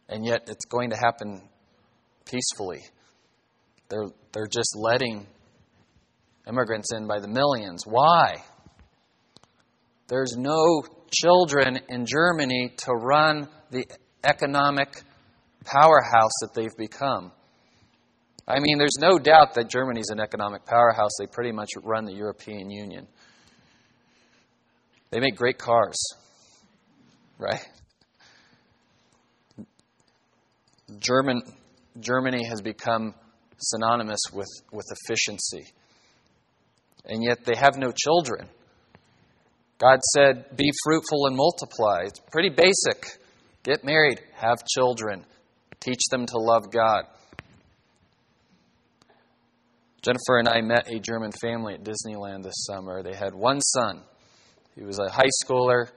[0.10, 1.42] and yet it's going to happen
[2.30, 2.82] peacefully.
[3.90, 5.28] They're, they're just letting
[6.48, 7.84] immigrants in by the millions.
[7.86, 8.36] Why?
[10.08, 13.86] There's no children in Germany to run the
[14.24, 15.02] economic
[15.66, 17.32] powerhouse that they've become.
[18.48, 21.12] I mean, there's no doubt that Germany's an economic powerhouse.
[21.20, 23.08] They pretty much run the European Union.
[25.10, 25.98] They make great cars,
[27.40, 27.66] right?
[31.00, 31.42] German,
[32.00, 33.16] Germany has become
[33.58, 35.74] synonymous with, with efficiency.
[37.06, 38.48] And yet they have no children.
[39.80, 42.04] God said, Be fruitful and multiply.
[42.06, 43.20] It's pretty basic.
[43.64, 45.26] Get married, have children,
[45.80, 47.06] teach them to love God.
[50.02, 53.02] Jennifer and I met a German family at Disneyland this summer.
[53.02, 54.04] They had one son.
[54.76, 55.88] He was a high schooler,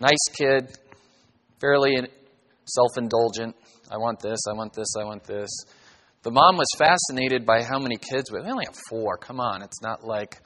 [0.00, 0.76] nice kid,
[1.60, 1.94] fairly
[2.64, 3.54] self indulgent.
[3.90, 5.50] I want this, I want this, I want this.
[6.22, 9.18] The mom was fascinated by how many kids we, we only have four.
[9.18, 10.40] Come on, it's not like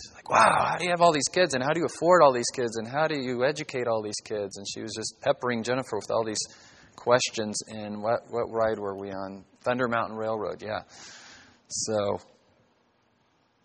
[0.00, 2.22] she's like, wow, how do you have all these kids and how do you afford
[2.22, 4.56] all these kids and how do you educate all these kids?
[4.56, 6.40] And she was just peppering Jennifer with all these
[6.98, 7.56] questions.
[7.68, 9.44] And what what ride were we on?
[9.62, 10.80] Thunder Mountain Railroad, yeah.
[11.68, 12.18] So,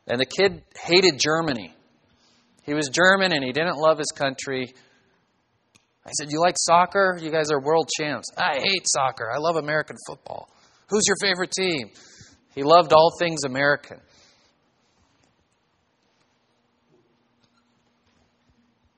[0.08, 1.74] and the kid hated Germany.
[2.64, 4.74] He was German and he didn't love his country.
[6.06, 7.18] I said, You like soccer?
[7.22, 8.28] You guys are world champs.
[8.38, 9.30] I hate soccer.
[9.32, 10.50] I love American football.
[10.90, 11.90] Who's your favorite team?
[12.56, 14.00] He loved all things American.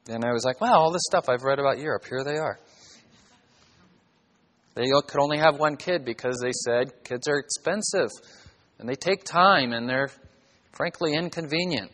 [0.08, 2.60] And I was like, wow, all this stuff I've read about Europe, here they are.
[4.76, 8.10] They could only have one kid because they said kids are expensive
[8.78, 10.12] and they take time and they're
[10.74, 11.92] frankly inconvenient.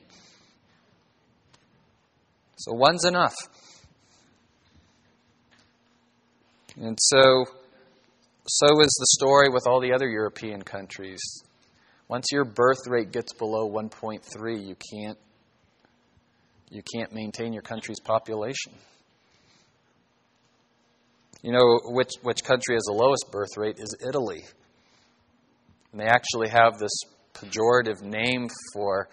[2.57, 3.35] So one's enough.
[6.75, 7.45] And so,
[8.47, 11.21] so is the story with all the other European countries.
[12.07, 15.17] Once your birth rate gets below 1.3, you can't,
[16.69, 18.73] you can't maintain your country's population.
[21.41, 24.43] You know which, which country has the lowest birth rate is Italy.
[25.91, 26.91] And they actually have this
[27.33, 29.09] pejorative name for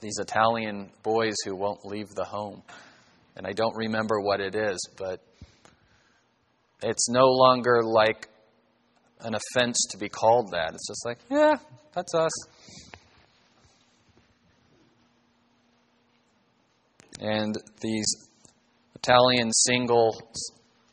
[0.00, 2.62] these Italian boys who won't leave the home.
[3.36, 5.20] And I don't remember what it is, but
[6.82, 8.28] it's no longer like
[9.20, 10.74] an offense to be called that.
[10.74, 11.56] It's just like, yeah,
[11.94, 12.32] that's us.
[17.20, 18.06] And these
[18.96, 20.20] Italian singles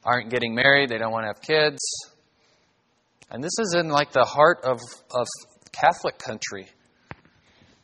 [0.04, 1.80] aren't getting married, they don't want to have kids.
[3.32, 4.80] And this is in like the heart of,
[5.12, 5.28] of
[5.72, 6.68] Catholic country.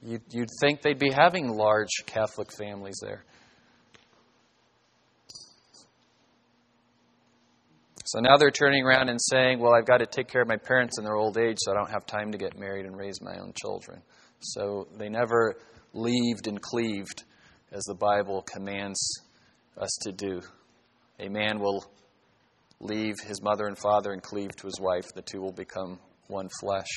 [0.01, 3.23] You'd, you'd think they'd be having large Catholic families there.
[8.05, 10.57] So now they're turning around and saying, well, I've got to take care of my
[10.57, 13.19] parents in their old age, so I don't have time to get married and raise
[13.19, 14.01] my own children.
[14.39, 15.55] So they never
[15.93, 17.23] leaved and cleaved
[17.71, 18.99] as the Bible commands
[19.77, 20.41] us to do.
[21.19, 21.83] A man will
[22.85, 25.13] leave his mother and father and cleave to his wife.
[25.13, 26.87] The two will become one flesh.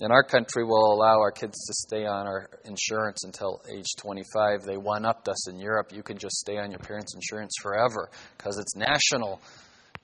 [0.00, 4.62] In our country, we'll allow our kids to stay on our insurance until age 25.
[4.62, 5.92] They one upped us in Europe.
[5.92, 9.40] You can just stay on your parents' insurance forever because it's national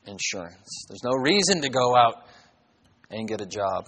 [0.07, 0.87] insurance.
[0.89, 2.27] There's no reason to go out
[3.11, 3.85] and get a job.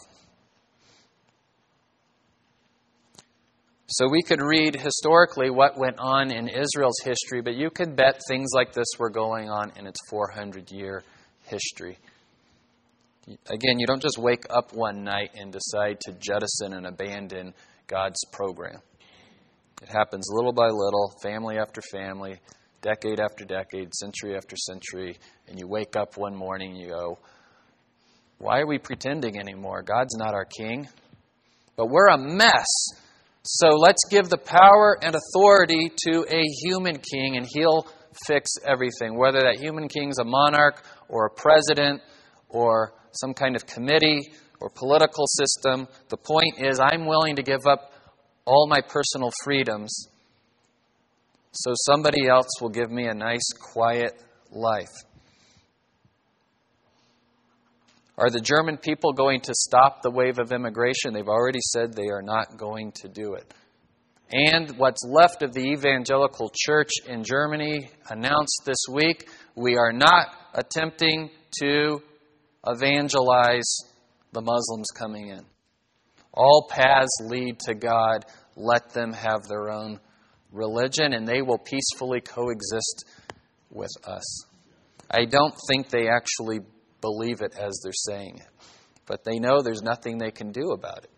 [3.88, 8.20] So we could read historically what went on in Israel's history, but you could bet
[8.26, 11.04] things like this were going on in its 400 year
[11.44, 11.96] history.
[13.48, 17.54] Again, you don't just wake up one night and decide to jettison and abandon
[17.86, 18.80] God's program.
[19.80, 22.40] It happens little by little, family after family,
[22.82, 25.16] decade after decade, century after century,
[25.46, 27.18] and you wake up one morning and you go,
[28.38, 29.82] Why are we pretending anymore?
[29.82, 30.88] God's not our king.
[31.76, 32.66] But we're a mess.
[33.48, 37.86] So let's give the power and authority to a human king, and he'll
[38.26, 39.16] fix everything.
[39.16, 42.02] Whether that human king's a monarch or a president
[42.48, 44.20] or some kind of committee
[44.60, 45.86] or political system.
[46.08, 47.92] The point is, I'm willing to give up
[48.46, 50.08] all my personal freedoms
[51.52, 54.12] so somebody else will give me a nice, quiet
[54.50, 54.92] life.
[58.18, 61.12] Are the German people going to stop the wave of immigration?
[61.12, 63.52] They've already said they are not going to do it.
[64.32, 70.28] And what's left of the evangelical church in Germany announced this week we are not
[70.54, 72.02] attempting to
[72.66, 73.76] evangelize
[74.32, 75.44] the Muslims coming in.
[76.32, 78.24] All paths lead to God.
[78.56, 80.00] Let them have their own
[80.52, 83.04] religion, and they will peacefully coexist
[83.70, 84.44] with us.
[85.10, 86.60] I don't think they actually
[87.06, 88.66] believe it as they're saying it,
[89.06, 91.10] but they know there's nothing they can do about it.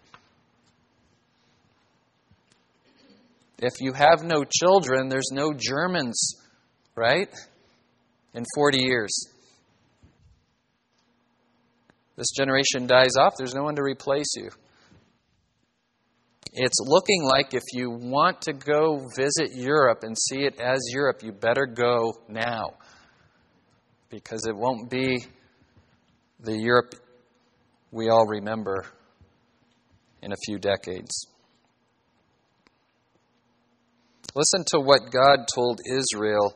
[3.60, 6.34] If you have no children, there's no Germans,
[6.94, 7.28] right?
[8.34, 9.10] In 40 years.
[12.16, 14.50] This generation dies off, there's no one to replace you.
[16.52, 21.22] It's looking like if you want to go visit Europe and see it as Europe,
[21.22, 22.74] you better go now.
[24.10, 25.18] Because it won't be
[26.40, 26.94] the Europe
[27.90, 28.84] we all remember
[30.22, 31.26] in a few decades.
[34.34, 36.54] Listen to what God told Israel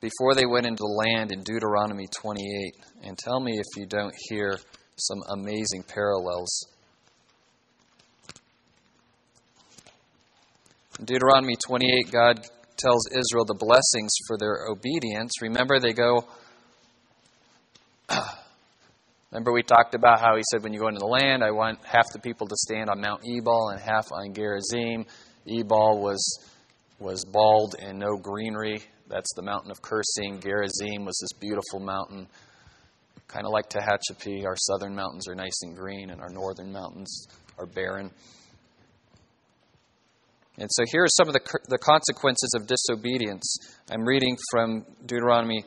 [0.00, 2.42] before they went into the land in Deuteronomy 28.
[3.04, 4.58] And tell me if you don't hear
[4.96, 6.66] some amazing parallels.
[10.98, 12.40] In Deuteronomy 28, God
[12.76, 15.32] tells Israel the blessings for their obedience.
[15.42, 16.24] Remember, they go.
[19.30, 21.84] Remember, we talked about how he said, when you go into the land, I want
[21.84, 25.04] half the people to stand on Mount Ebal and half on Gerizim.
[25.46, 26.48] Ebal was,
[26.98, 28.80] was bald and no greenery.
[29.06, 30.40] That's the mountain of cursing.
[30.40, 32.26] Gerizim was this beautiful mountain,
[33.26, 34.46] kind of like Tehachapi.
[34.46, 38.10] Our southern mountains are nice and green, and our northern mountains are barren.
[40.56, 43.58] And so here are some of the, the consequences of disobedience.
[43.90, 45.64] I'm reading from Deuteronomy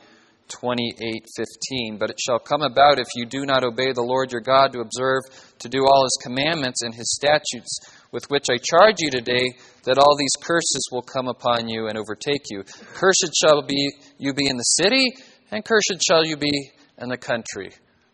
[0.52, 1.98] 28:15.
[1.98, 4.80] But it shall come about if you do not obey the Lord your God to
[4.80, 5.24] observe
[5.60, 7.80] to do all his commandments and his statutes
[8.12, 11.98] with which I charge you today, that all these curses will come upon you and
[11.98, 12.64] overtake you.
[12.94, 15.16] Cursed shall be you be in the city,
[15.52, 17.72] and cursed shall you be in the country.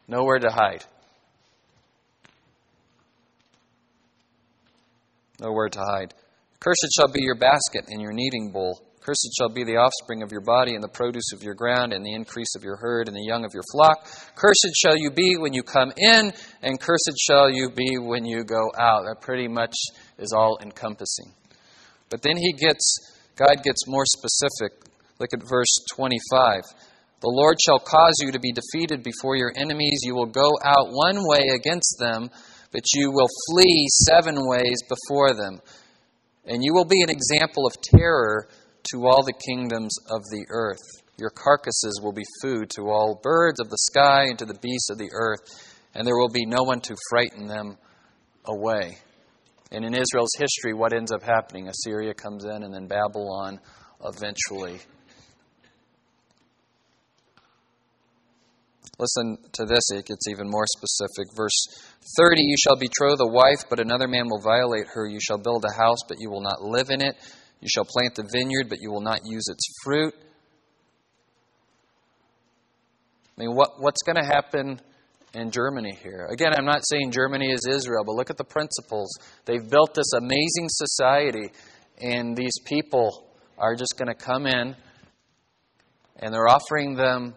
[0.07, 0.85] Nowhere to hide.
[5.39, 6.13] Nowhere to hide.
[6.59, 8.86] Cursed shall be your basket and your kneading bowl.
[9.07, 12.05] Cursed shall be the offspring of your body, and the produce of your ground, and
[12.05, 14.05] the increase of your herd, and the young of your flock.
[14.35, 18.43] Cursed shall you be when you come in, and cursed shall you be when you
[18.43, 19.05] go out.
[19.05, 19.73] That pretty much
[20.19, 21.31] is all encompassing.
[22.09, 24.77] But then he gets, God gets more specific.
[25.19, 26.63] Look at verse 25.
[27.21, 30.01] The Lord shall cause you to be defeated before your enemies.
[30.03, 32.29] You will go out one way against them,
[32.73, 35.61] but you will flee seven ways before them.
[36.43, 38.49] And you will be an example of terror
[38.91, 40.81] to all the kingdoms of the earth.
[41.17, 44.89] Your carcasses will be food to all birds of the sky and to the beasts
[44.89, 45.39] of the earth,
[45.95, 47.77] and there will be no one to frighten them
[48.45, 48.97] away.
[49.71, 51.67] And in Israel's history, what ends up happening?
[51.67, 53.59] Assyria comes in, and then Babylon
[54.05, 54.79] eventually.
[58.99, 61.35] Listen to this, it gets even more specific.
[61.35, 61.67] Verse
[62.17, 65.07] 30 You shall betroth a wife, but another man will violate her.
[65.07, 67.15] You shall build a house, but you will not live in it.
[67.61, 70.13] You shall plant the vineyard, but you will not use its fruit.
[73.37, 74.79] I mean, what, what's going to happen
[75.33, 76.27] in Germany here?
[76.31, 79.09] Again, I'm not saying Germany is Israel, but look at the principles.
[79.45, 81.51] They've built this amazing society,
[81.99, 83.27] and these people
[83.57, 84.75] are just going to come in
[86.19, 87.35] and they're offering them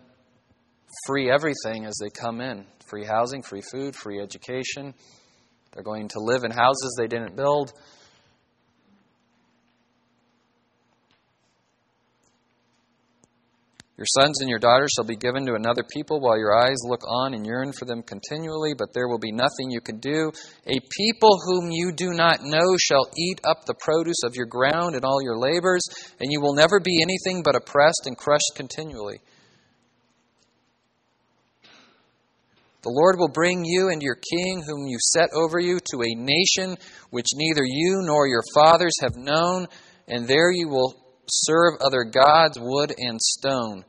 [1.07, 4.93] free everything as they come in free housing, free food, free education.
[5.73, 7.73] They're going to live in houses they didn't build.
[14.01, 17.03] Your sons and your daughters shall be given to another people while your eyes look
[17.07, 20.33] on and yearn for them continually, but there will be nothing you can do.
[20.67, 24.95] A people whom you do not know shall eat up the produce of your ground
[24.95, 25.83] and all your labors,
[26.19, 29.21] and you will never be anything but oppressed and crushed continually.
[32.81, 36.15] The Lord will bring you and your king, whom you set over you, to a
[36.17, 36.79] nation
[37.11, 39.67] which neither you nor your fathers have known,
[40.09, 41.00] and there you will
[41.31, 43.85] serve other gods, wood and stone.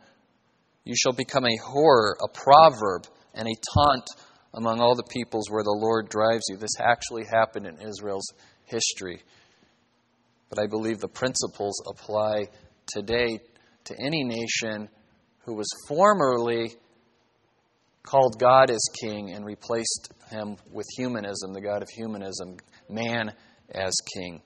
[0.84, 4.08] You shall become a horror, a proverb, and a taunt
[4.54, 6.58] among all the peoples where the Lord drives you.
[6.58, 8.28] This actually happened in Israel's
[8.66, 9.22] history.
[10.50, 12.48] But I believe the principles apply
[12.88, 13.39] today
[13.86, 14.89] to any nation
[15.46, 16.76] who was formerly
[18.04, 22.58] called God as king and replaced him with humanism, the God of humanism,
[22.89, 23.32] man
[23.74, 24.42] as king.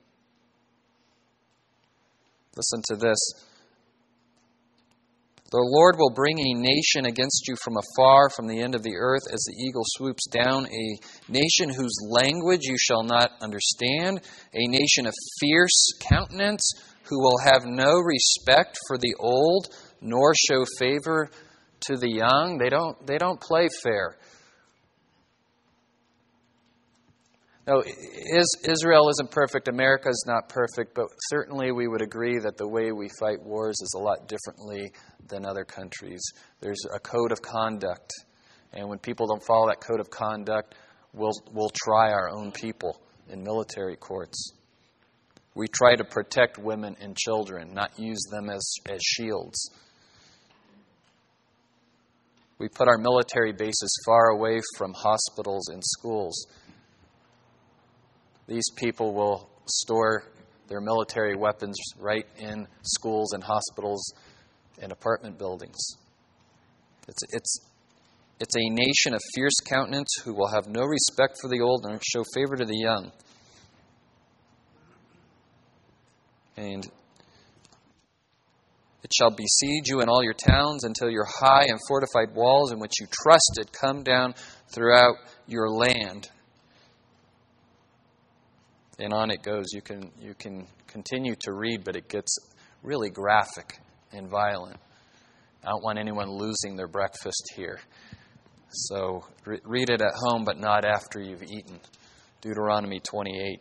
[2.56, 3.20] Listen to this.
[5.52, 8.96] The Lord will bring a nation against you from afar, from the end of the
[8.98, 14.22] earth, as the eagle swoops down, a nation whose language you shall not understand,
[14.54, 19.68] a nation of fierce countenance, who will have no respect for the old,
[20.02, 21.30] nor show favor
[21.82, 22.58] to the young.
[22.58, 24.18] They don't, they don't play fair.
[27.68, 29.68] No, Israel isn't perfect.
[29.68, 33.76] America is not perfect, but certainly we would agree that the way we fight wars
[33.82, 34.92] is a lot differently
[35.28, 36.22] than other countries.
[36.60, 38.12] There's a code of conduct,
[38.72, 40.76] and when people don't follow that code of conduct,
[41.14, 44.54] we'll, we'll try our own people in military courts.
[45.56, 49.72] We try to protect women and children, not use them as, as shields.
[52.60, 56.46] We put our military bases far away from hospitals and schools.
[58.48, 60.24] These people will store
[60.68, 64.14] their military weapons right in schools and hospitals
[64.82, 65.78] and apartment buildings.
[67.08, 67.60] It's, it's,
[68.40, 72.02] it's a nation of fierce countenance who will have no respect for the old and
[72.04, 73.12] show favor to the young.
[76.58, 76.86] And
[79.04, 82.80] it shall besiege you in all your towns until your high and fortified walls in
[82.80, 84.34] which you trusted come down
[84.70, 85.16] throughout
[85.48, 86.30] your land.
[89.00, 89.66] And on it goes.
[89.74, 92.38] You can, you can continue to read, but it gets
[92.82, 93.80] really graphic
[94.12, 94.78] and violent.
[95.64, 97.80] I don't want anyone losing their breakfast here.
[98.70, 101.80] So re- read it at home, but not after you've eaten.
[102.42, 103.60] Deuteronomy 28.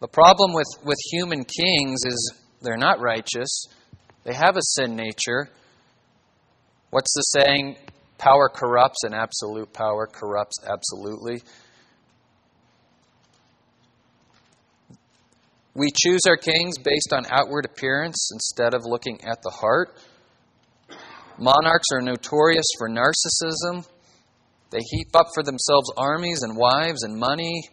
[0.00, 3.66] The problem with, with human kings is they're not righteous,
[4.24, 5.48] they have a sin nature.
[6.90, 7.76] What's the saying?
[8.20, 11.42] Power corrupts, and absolute power corrupts absolutely.
[15.74, 19.96] We choose our kings based on outward appearance instead of looking at the heart.
[21.38, 23.88] Monarchs are notorious for narcissism.
[24.70, 27.70] They heap up for themselves armies and wives and money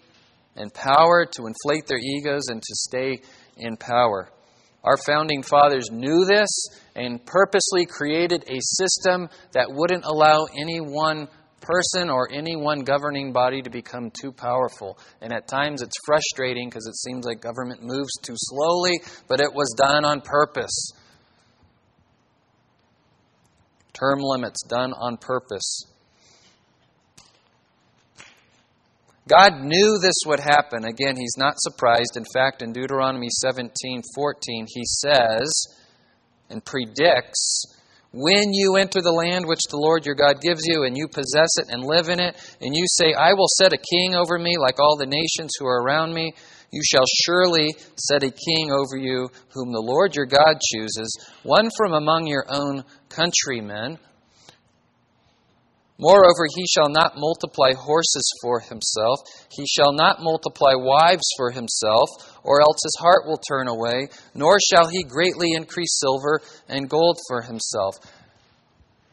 [0.56, 3.20] and power to inflate their egos and to stay
[3.58, 4.32] in power.
[4.84, 6.50] Our founding fathers knew this
[6.96, 11.28] and purposely created a system that wouldn't allow any one
[11.62, 14.98] person or any one governing body to become too powerful.
[15.22, 19.54] And at times it's frustrating because it seems like government moves too slowly, but it
[19.54, 20.92] was done on purpose.
[23.94, 25.86] Term limits done on purpose.
[29.28, 30.86] God knew this would happen.
[30.86, 32.16] Again, he's not surprised.
[32.16, 35.52] In fact, in Deuteronomy 17 14, he says
[36.50, 37.66] and predicts
[38.14, 41.50] when you enter the land which the Lord your God gives you, and you possess
[41.58, 44.58] it and live in it, and you say, I will set a king over me
[44.58, 46.34] like all the nations who are around me,
[46.72, 51.70] you shall surely set a king over you, whom the Lord your God chooses, one
[51.78, 54.00] from among your own countrymen.
[56.00, 59.20] Moreover, he shall not multiply horses for himself,
[59.50, 62.10] he shall not multiply wives for himself,
[62.43, 67.18] or else his heart will turn away, nor shall he greatly increase silver and gold
[67.28, 67.95] for himself.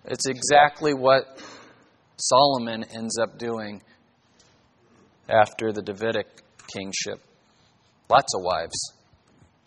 [0.05, 1.41] It's exactly what
[2.19, 3.83] Solomon ends up doing
[5.29, 6.27] after the Davidic
[6.71, 7.21] kingship.
[8.11, 8.93] Lots of wives.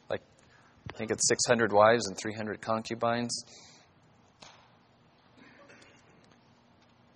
[0.09, 0.21] Like
[0.93, 3.43] I think it's 600 wives and 300 concubines.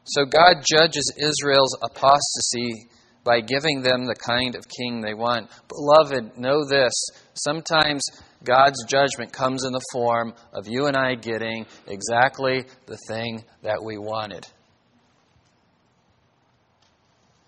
[0.03, 2.87] So God judges Israel's apostasy
[3.23, 5.49] by giving them the kind of king they want.
[5.67, 6.93] Beloved, know this.
[7.35, 8.03] Sometimes
[8.43, 13.83] God's judgment comes in the form of you and I getting exactly the thing that
[13.83, 14.47] we wanted.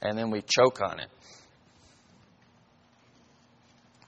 [0.01, 1.09] And then we choke on it.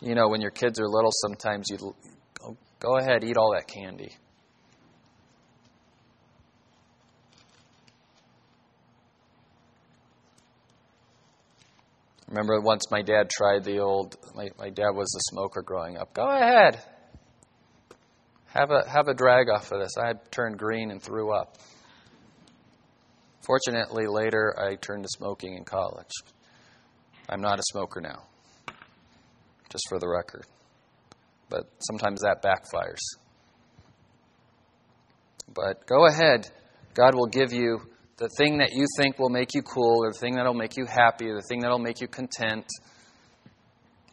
[0.01, 1.95] You know, when your kids are little, sometimes you
[2.79, 4.11] go ahead, eat all that candy.
[12.35, 16.13] Remember once my dad tried the old, my, my dad was a smoker growing up.
[16.13, 16.83] Go ahead.
[18.47, 19.93] Have a, have a drag off of this.
[19.97, 21.55] I turned green and threw up.
[23.39, 26.11] Fortunately, later I turned to smoking in college.
[27.29, 28.23] I'm not a smoker now,
[29.69, 30.43] just for the record.
[31.49, 32.99] But sometimes that backfires.
[35.53, 36.51] But go ahead.
[36.95, 37.79] God will give you
[38.17, 40.77] the thing that you think will make you cool, or the thing that will make
[40.77, 42.65] you happy, or the thing that will make you content.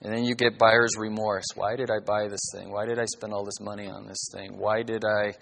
[0.01, 1.45] And then you get buyer's remorse.
[1.55, 2.73] Why did I buy this thing?
[2.73, 4.59] Why did I spend all this money on this thing?
[4.59, 5.33] Why did I.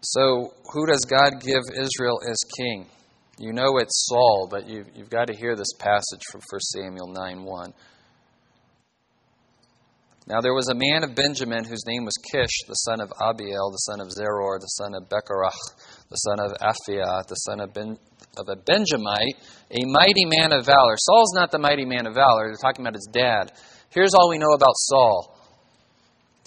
[0.00, 2.86] So, who does God give Israel as king?
[3.38, 7.08] You know it's Saul, but you've, you've got to hear this passage from 1 Samuel
[7.08, 7.74] 9 1.
[10.28, 13.70] Now there was a man of Benjamin whose name was Kish, the son of Abiel,
[13.70, 15.54] the son of Zeror, the son of Becorath,
[16.10, 17.96] the son of Aphiah, the son of, ben,
[18.36, 19.38] of a Benjamite,
[19.70, 20.96] a mighty man of valor.
[20.96, 22.48] Saul's not the mighty man of valor.
[22.48, 23.52] They're talking about his dad.
[23.90, 25.35] Here's all we know about Saul.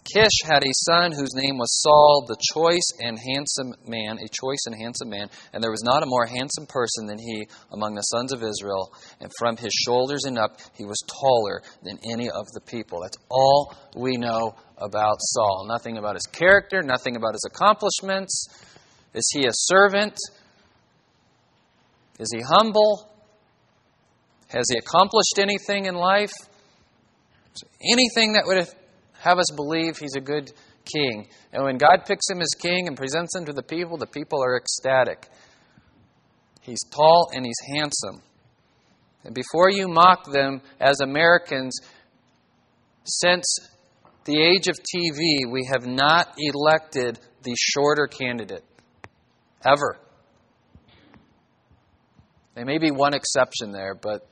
[0.03, 4.65] Kish had a son whose name was Saul, the choice and handsome man, a choice
[4.65, 8.01] and handsome man, and there was not a more handsome person than he among the
[8.01, 12.45] sons of Israel, and from his shoulders and up he was taller than any of
[12.53, 13.01] the people.
[13.01, 15.65] That's all we know about Saul.
[15.67, 18.47] Nothing about his character, nothing about his accomplishments.
[19.13, 20.17] Is he a servant?
[22.19, 23.09] Is he humble?
[24.49, 26.33] Has he accomplished anything in life?
[27.81, 28.57] Anything that would
[29.19, 30.51] have us believe he's a good
[30.85, 31.27] king.
[31.51, 34.43] And when God picks him as king and presents him to the people, the people
[34.43, 35.27] are ecstatic.
[36.61, 38.21] He's tall and he's handsome.
[39.23, 41.77] And before you mock them as Americans,
[43.03, 43.45] since
[44.25, 48.63] the age of TV, we have not elected the shorter candidate.
[49.65, 49.97] Ever.
[52.55, 54.27] There may be one exception there, but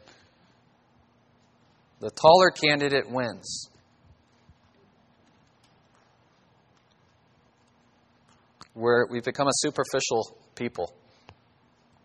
[2.00, 3.70] the taller candidate wins.
[8.78, 10.94] We're, we've become a superficial people.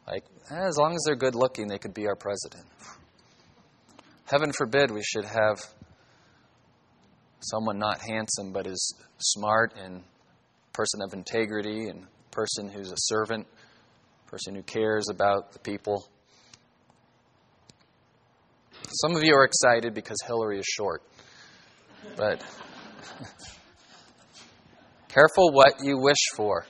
[0.07, 2.64] Like, eh, as long as they're good looking, they could be our president.
[4.25, 5.59] Heaven forbid we should have
[7.41, 10.03] someone not handsome but is smart and
[10.73, 13.47] person of integrity and person who's a servant,
[14.27, 16.09] person who cares about the people.
[19.03, 21.03] Some of you are excited because Hillary is short.
[22.16, 22.43] But
[25.13, 26.65] Careful what you wish for.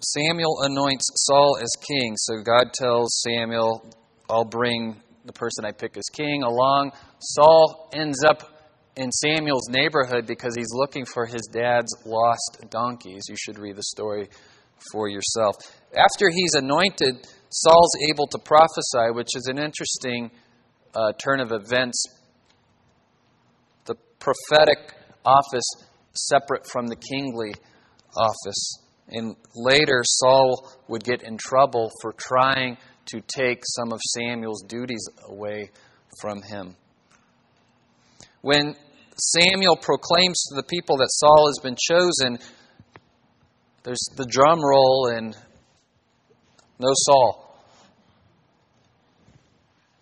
[0.00, 3.84] Samuel anoints Saul as king, so God tells Samuel,
[4.28, 6.90] I'll bring the person I pick as king along.
[7.20, 13.26] Saul ends up in Samuel's neighborhood because he's looking for his dad's lost donkeys.
[13.28, 14.28] You should read the story
[14.90, 15.54] for yourself.
[15.92, 20.30] After he's anointed, Saul's able to prophesy, which is an interesting
[20.94, 22.04] uh, turn of events,
[23.84, 25.68] the prophetic office
[26.12, 27.54] separate from the kingly
[28.16, 28.78] office.
[29.08, 32.76] And later, Saul would get in trouble for trying
[33.06, 35.70] to take some of Samuel's duties away
[36.20, 36.76] from him.
[38.40, 38.74] When
[39.16, 42.38] Samuel proclaims to the people that Saul has been chosen,
[43.84, 45.36] there's the drum roll and
[46.78, 47.45] no Saul.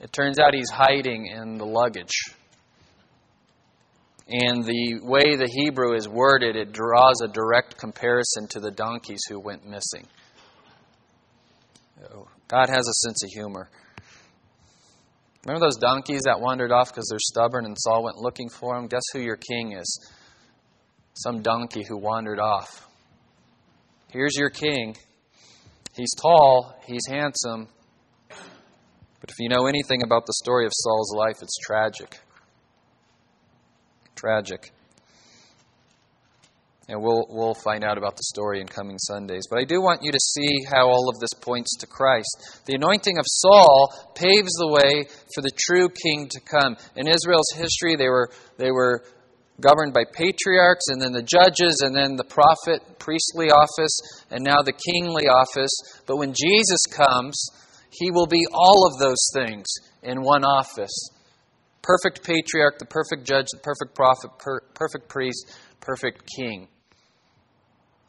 [0.05, 2.13] It turns out he's hiding in the luggage.
[4.29, 9.23] And the way the Hebrew is worded, it draws a direct comparison to the donkeys
[9.31, 10.07] who went missing.
[12.13, 13.71] Oh, God has a sense of humor.
[15.47, 18.89] Remember those donkeys that wandered off because they're stubborn and Saul went looking for them?
[18.89, 20.11] Guess who your king is?
[21.15, 22.87] Some donkey who wandered off.
[24.11, 24.97] Here's your king.
[25.97, 27.69] He's tall, he's handsome,
[29.25, 32.21] but if you know anything about the story of Saul's life, it's tragic.
[34.15, 34.71] Tragic.
[36.91, 39.45] And we'll, we'll find out about the story in coming Sundays.
[39.49, 42.61] But I do want you to see how all of this points to Christ.
[42.67, 45.05] The anointing of Saul paves the way
[45.35, 46.77] for the true king to come.
[46.95, 49.07] In Israel's history, they were, they were
[49.59, 54.61] governed by patriarchs, and then the judges, and then the prophet, priestly office, and now
[54.61, 55.73] the kingly office.
[56.07, 57.43] But when Jesus comes,
[57.99, 59.67] he will be all of those things
[60.03, 61.11] in one office
[61.83, 66.67] perfect patriarch, the perfect judge, the perfect prophet, per, perfect priest, perfect king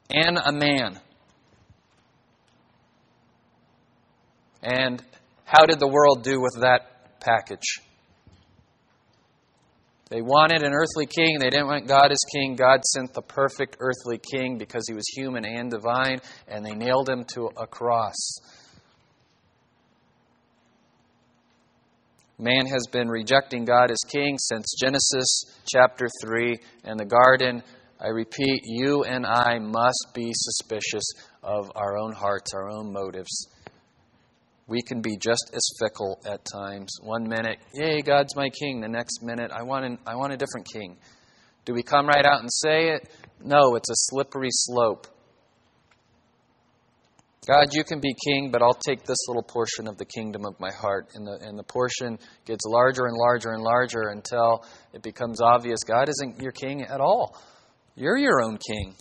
[0.10, 1.00] and a man.
[4.62, 5.04] And
[5.44, 7.80] how did the world do with that package?
[10.10, 11.40] They wanted an earthly king.
[11.40, 12.56] They didn't want God as king.
[12.56, 17.10] God sent the perfect earthly king because he was human and divine, and they nailed
[17.10, 18.16] him to a cross.
[22.38, 27.64] Man has been rejecting God as king since Genesis chapter 3 and the garden
[27.98, 31.06] I repeat, you and I must be suspicious
[31.42, 33.48] of our own hearts, our own motives.
[34.68, 36.92] We can be just as fickle at times.
[37.02, 38.82] One minute, yay, God's my king.
[38.82, 40.98] The next minute, I want, an, I want a different king.
[41.64, 43.10] Do we come right out and say it?
[43.42, 45.08] No, it's a slippery slope.
[47.48, 50.60] God, you can be king, but I'll take this little portion of the kingdom of
[50.60, 51.10] my heart.
[51.14, 55.80] And the, and the portion gets larger and larger and larger until it becomes obvious
[55.86, 57.38] God isn't your king at all.
[57.96, 58.96] You're your own king.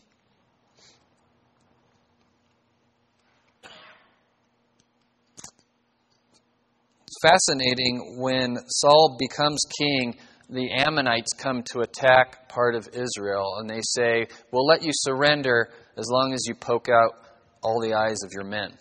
[7.03, 10.17] It's fascinating when Saul becomes king,
[10.51, 15.71] the Ammonites come to attack part of Israel, and they say, We'll let you surrender
[15.97, 17.24] as long as you poke out
[17.65, 18.73] all the eyes of your men.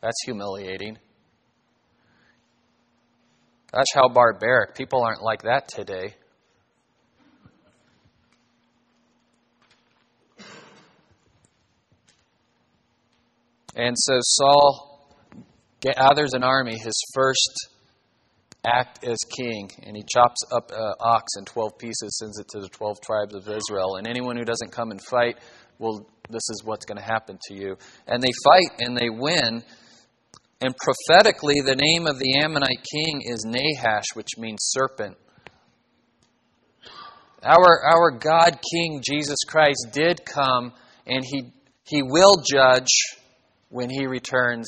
[0.00, 0.98] That's humiliating.
[3.72, 4.74] That's how barbaric.
[4.74, 6.14] People aren't like that today.
[13.76, 15.10] And so Saul
[15.80, 17.68] gathers an army, his first
[18.64, 22.60] act as king, and he chops up an ox in 12 pieces, sends it to
[22.60, 23.96] the 12 tribes of Israel.
[23.96, 25.38] And anyone who doesn't come and fight,
[25.78, 27.76] well, this is what's going to happen to you.
[28.06, 29.62] And they fight and they win.
[30.60, 35.16] And prophetically, the name of the Ammonite king is Nahash, which means serpent.
[37.42, 40.72] Our, our God King Jesus Christ did come,
[41.06, 41.52] and he,
[41.84, 42.88] he will judge
[43.68, 44.66] when he returns,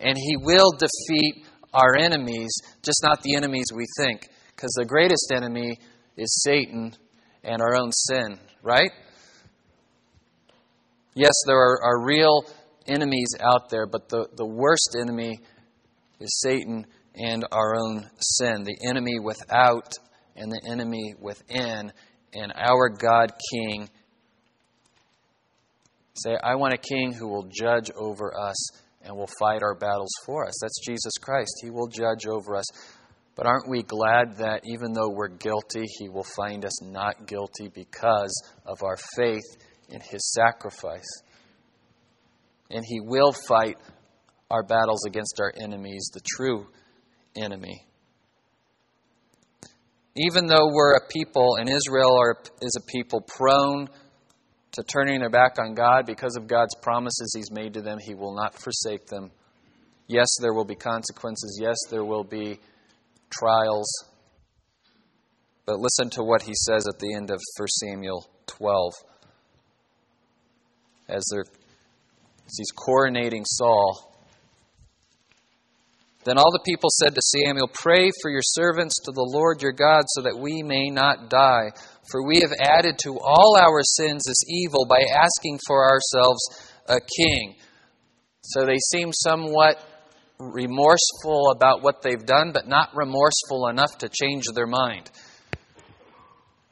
[0.00, 2.50] and he will defeat our enemies,
[2.82, 4.28] just not the enemies we think.
[4.56, 5.78] Because the greatest enemy
[6.16, 6.96] is Satan
[7.44, 8.90] and our own sin, right?
[11.16, 12.44] Yes, there are, are real
[12.86, 15.40] enemies out there, but the, the worst enemy
[16.20, 18.64] is Satan and our own sin.
[18.64, 19.94] The enemy without
[20.36, 21.92] and the enemy within.
[22.34, 23.88] And our God King
[26.18, 28.56] Say, I want a king who will judge over us
[29.02, 30.54] and will fight our battles for us.
[30.62, 31.52] That's Jesus Christ.
[31.62, 32.64] He will judge over us.
[33.34, 37.68] But aren't we glad that even though we're guilty, He will find us not guilty
[37.68, 38.32] because
[38.64, 39.44] of our faith
[39.88, 41.22] in His sacrifice?
[42.70, 43.76] And He will fight
[44.50, 46.66] our battles against our enemies, the true
[47.36, 47.86] enemy.
[50.16, 53.88] Even though we're a people, and Israel are, is a people prone
[54.72, 57.98] to turning their back on God because of God's promises He's made to them.
[57.98, 59.30] He will not forsake them.
[60.08, 61.58] Yes, there will be consequences.
[61.60, 62.60] Yes, there will be
[63.30, 63.86] trials.
[65.66, 68.92] But listen to what he says at the end of 1 Samuel 12.
[71.08, 74.12] As, as he's coronating Saul,
[76.26, 79.72] then all the people said to Samuel, Pray for your servants to the Lord your
[79.72, 81.70] God, so that we may not die.
[82.10, 86.98] For we have added to all our sins this evil by asking for ourselves a
[86.98, 87.54] king.
[88.42, 89.76] So they seem somewhat
[90.38, 95.10] remorseful about what they've done, but not remorseful enough to change their mind.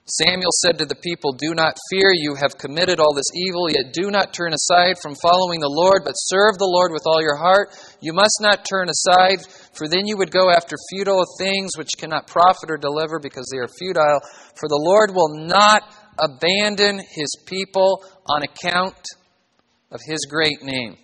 [0.07, 3.95] Samuel said to the people, Do not fear, you have committed all this evil, yet
[3.95, 7.37] do not turn aside from following the Lord, but serve the Lord with all your
[7.37, 7.73] heart.
[8.03, 9.41] You must not turn aside,
[9.73, 13.59] for then you would go after futile things which cannot profit or deliver because they
[13.59, 14.21] are futile.
[14.57, 15.83] For the Lord will not
[16.19, 19.01] abandon his people on account
[19.91, 20.99] of his great name.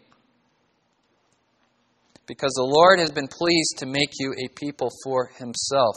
[2.26, 5.96] Because the Lord has been pleased to make you a people for himself.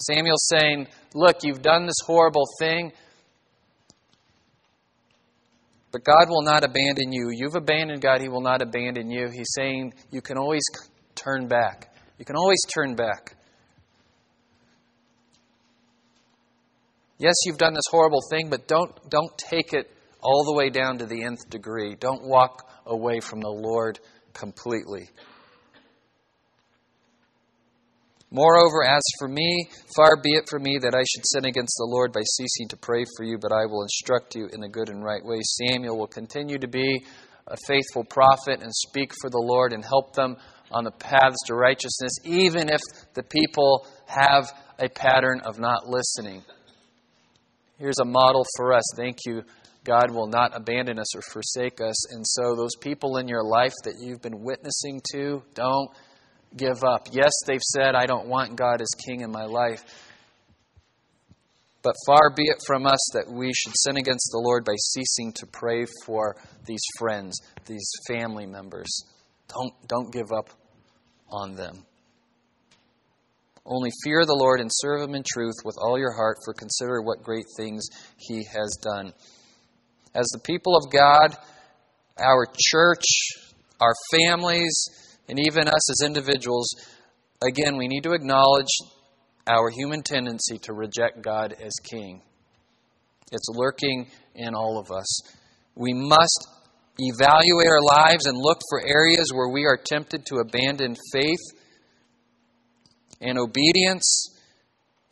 [0.00, 2.92] Samuel's saying, Look, you've done this horrible thing,
[5.90, 7.30] but God will not abandon you.
[7.32, 9.28] You've abandoned God, He will not abandon you.
[9.28, 10.62] He's saying you can always
[11.14, 11.94] turn back.
[12.18, 13.36] You can always turn back.
[17.18, 19.90] Yes, you've done this horrible thing, but don't, don't take it
[20.20, 21.96] all the way down to the nth degree.
[21.96, 23.98] Don't walk away from the Lord
[24.32, 25.10] completely.
[28.30, 31.88] Moreover, as for me, far be it from me that I should sin against the
[31.88, 34.90] Lord by ceasing to pray for you, but I will instruct you in the good
[34.90, 35.40] and right way.
[35.42, 37.02] Samuel will continue to be
[37.46, 40.36] a faithful prophet and speak for the Lord and help them
[40.70, 42.80] on the paths to righteousness, even if
[43.14, 46.42] the people have a pattern of not listening.
[47.78, 48.84] Here's a model for us.
[48.96, 49.42] Thank you.
[49.84, 52.12] God will not abandon us or forsake us.
[52.12, 55.88] And so, those people in your life that you've been witnessing to, don't
[56.56, 57.08] give up.
[57.12, 59.82] Yes, they've said, I don't want God as king in my life.
[61.82, 65.32] But far be it from us that we should sin against the Lord by ceasing
[65.34, 66.36] to pray for
[66.66, 68.88] these friends, these family members.
[69.48, 70.50] Don't, don't give up
[71.30, 71.84] on them.
[73.64, 77.02] Only fear the Lord and serve Him in truth with all your heart, for consider
[77.02, 77.86] what great things
[78.16, 79.12] He has done.
[80.14, 81.36] As the people of God,
[82.18, 83.04] our church,
[83.80, 86.68] our families, and even us as individuals,
[87.46, 88.68] again, we need to acknowledge
[89.46, 92.22] our human tendency to reject God as King.
[93.32, 95.20] It's lurking in all of us.
[95.74, 96.48] We must
[96.98, 101.38] evaluate our lives and look for areas where we are tempted to abandon faith
[103.20, 104.34] and obedience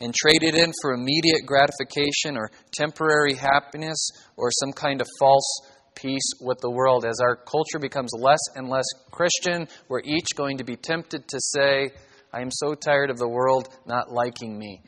[0.01, 5.61] and trade it in for immediate gratification or temporary happiness or some kind of false
[5.97, 7.05] peace with the world.
[7.05, 11.41] As our culture becomes less and less Christian, we're each going to be tempted to
[11.41, 11.91] say,
[12.33, 14.83] I am so tired of the world not liking me.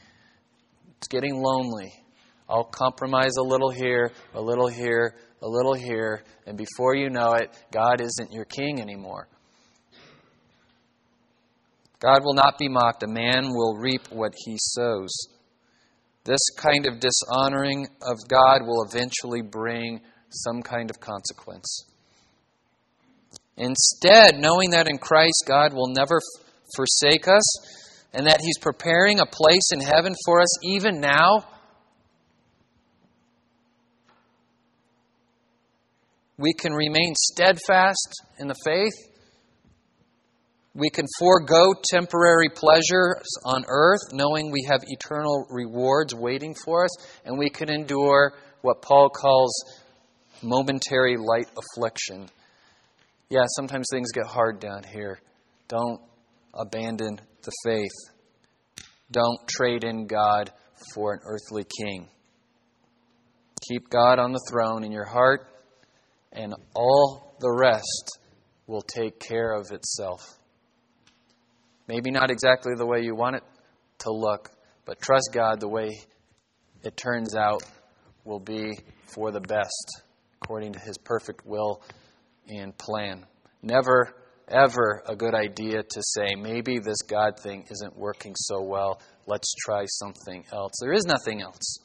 [0.98, 1.92] It's getting lonely.
[2.48, 7.32] I'll compromise a little here, a little here, a little here, and before you know
[7.34, 9.28] it, God isn't your king anymore.
[12.00, 13.02] God will not be mocked.
[13.02, 15.10] A man will reap what he sows.
[16.24, 20.00] This kind of dishonoring of God will eventually bring
[20.30, 21.84] some kind of consequence.
[23.56, 27.44] Instead, knowing that in Christ God will never f- forsake us
[28.12, 31.44] and that He's preparing a place in heaven for us even now,
[36.38, 38.94] we can remain steadfast in the faith.
[40.74, 46.90] We can forego temporary pleasures on earth, knowing we have eternal rewards waiting for us,
[47.24, 49.52] and we can endure what Paul calls
[50.42, 52.28] momentary light affliction.
[53.28, 55.20] Yeah, sometimes things get hard down here.
[55.68, 56.00] Don't
[56.54, 58.14] abandon the faith.
[59.10, 60.52] Don't trade in God
[60.94, 62.08] for an earthly king.
[63.68, 65.46] Keep God on the throne in your heart,
[66.32, 68.18] and all the rest
[68.66, 70.20] will take care of itself.
[71.86, 73.42] Maybe not exactly the way you want it
[74.00, 74.50] to look,
[74.84, 75.90] but trust God the way
[76.84, 77.62] it turns out
[78.24, 80.02] will be for the best
[80.48, 81.82] according to his perfect will
[82.48, 83.26] and plan.
[83.60, 84.14] Never,
[84.48, 88.98] ever a good idea to say, maybe this God thing isn't working so well.
[89.26, 90.72] Let's try something else.
[90.80, 91.80] There is nothing else.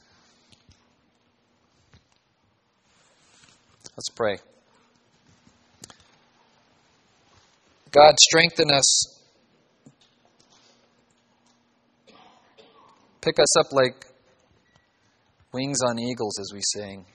[3.97, 4.37] Let's pray.
[7.91, 9.19] God, strengthen us.
[13.19, 14.05] Pick us up like
[15.53, 17.05] wings on eagles, as we sing.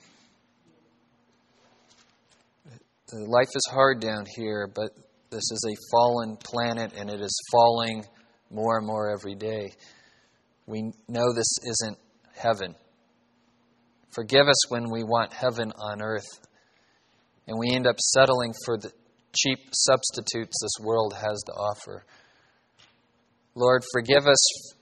[3.13, 4.91] Life is hard down here, but
[5.31, 8.03] this is a fallen planet and it is falling
[8.51, 9.71] more and more every day.
[10.65, 11.97] We know this isn't
[12.35, 12.75] heaven.
[14.11, 16.27] Forgive us when we want heaven on earth
[17.47, 18.91] and we end up settling for the
[19.35, 22.05] cheap substitutes this world has to offer.
[23.55, 24.73] Lord, forgive us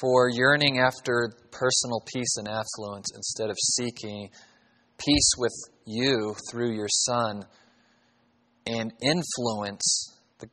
[0.00, 4.30] for yearning after personal peace and affluence instead of seeking
[4.98, 5.52] peace with
[5.86, 7.44] you through your Son
[8.66, 10.48] and influence the,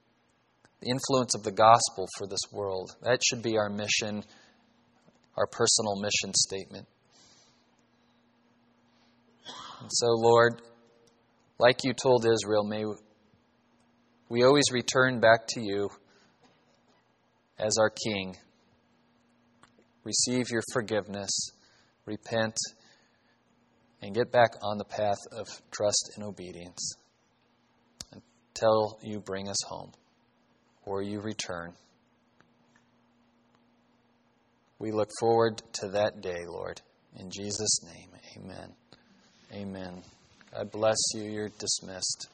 [0.85, 2.95] influence of the gospel for this world.
[3.03, 4.23] That should be our mission,
[5.37, 6.87] our personal mission statement.
[9.81, 10.61] And so, Lord,
[11.59, 12.85] like you told Israel, may
[14.29, 15.89] we always return back to you
[17.57, 18.35] as our King.
[20.03, 21.29] Receive your forgiveness,
[22.05, 22.55] repent,
[24.01, 26.95] and get back on the path of trust and obedience
[28.11, 29.91] until you bring us home
[30.85, 31.73] or you return.
[34.79, 36.81] We look forward to that day, Lord.
[37.19, 38.73] In Jesus' name, amen.
[39.53, 40.01] Amen.
[40.53, 41.23] God bless you.
[41.23, 42.29] You're dismissed.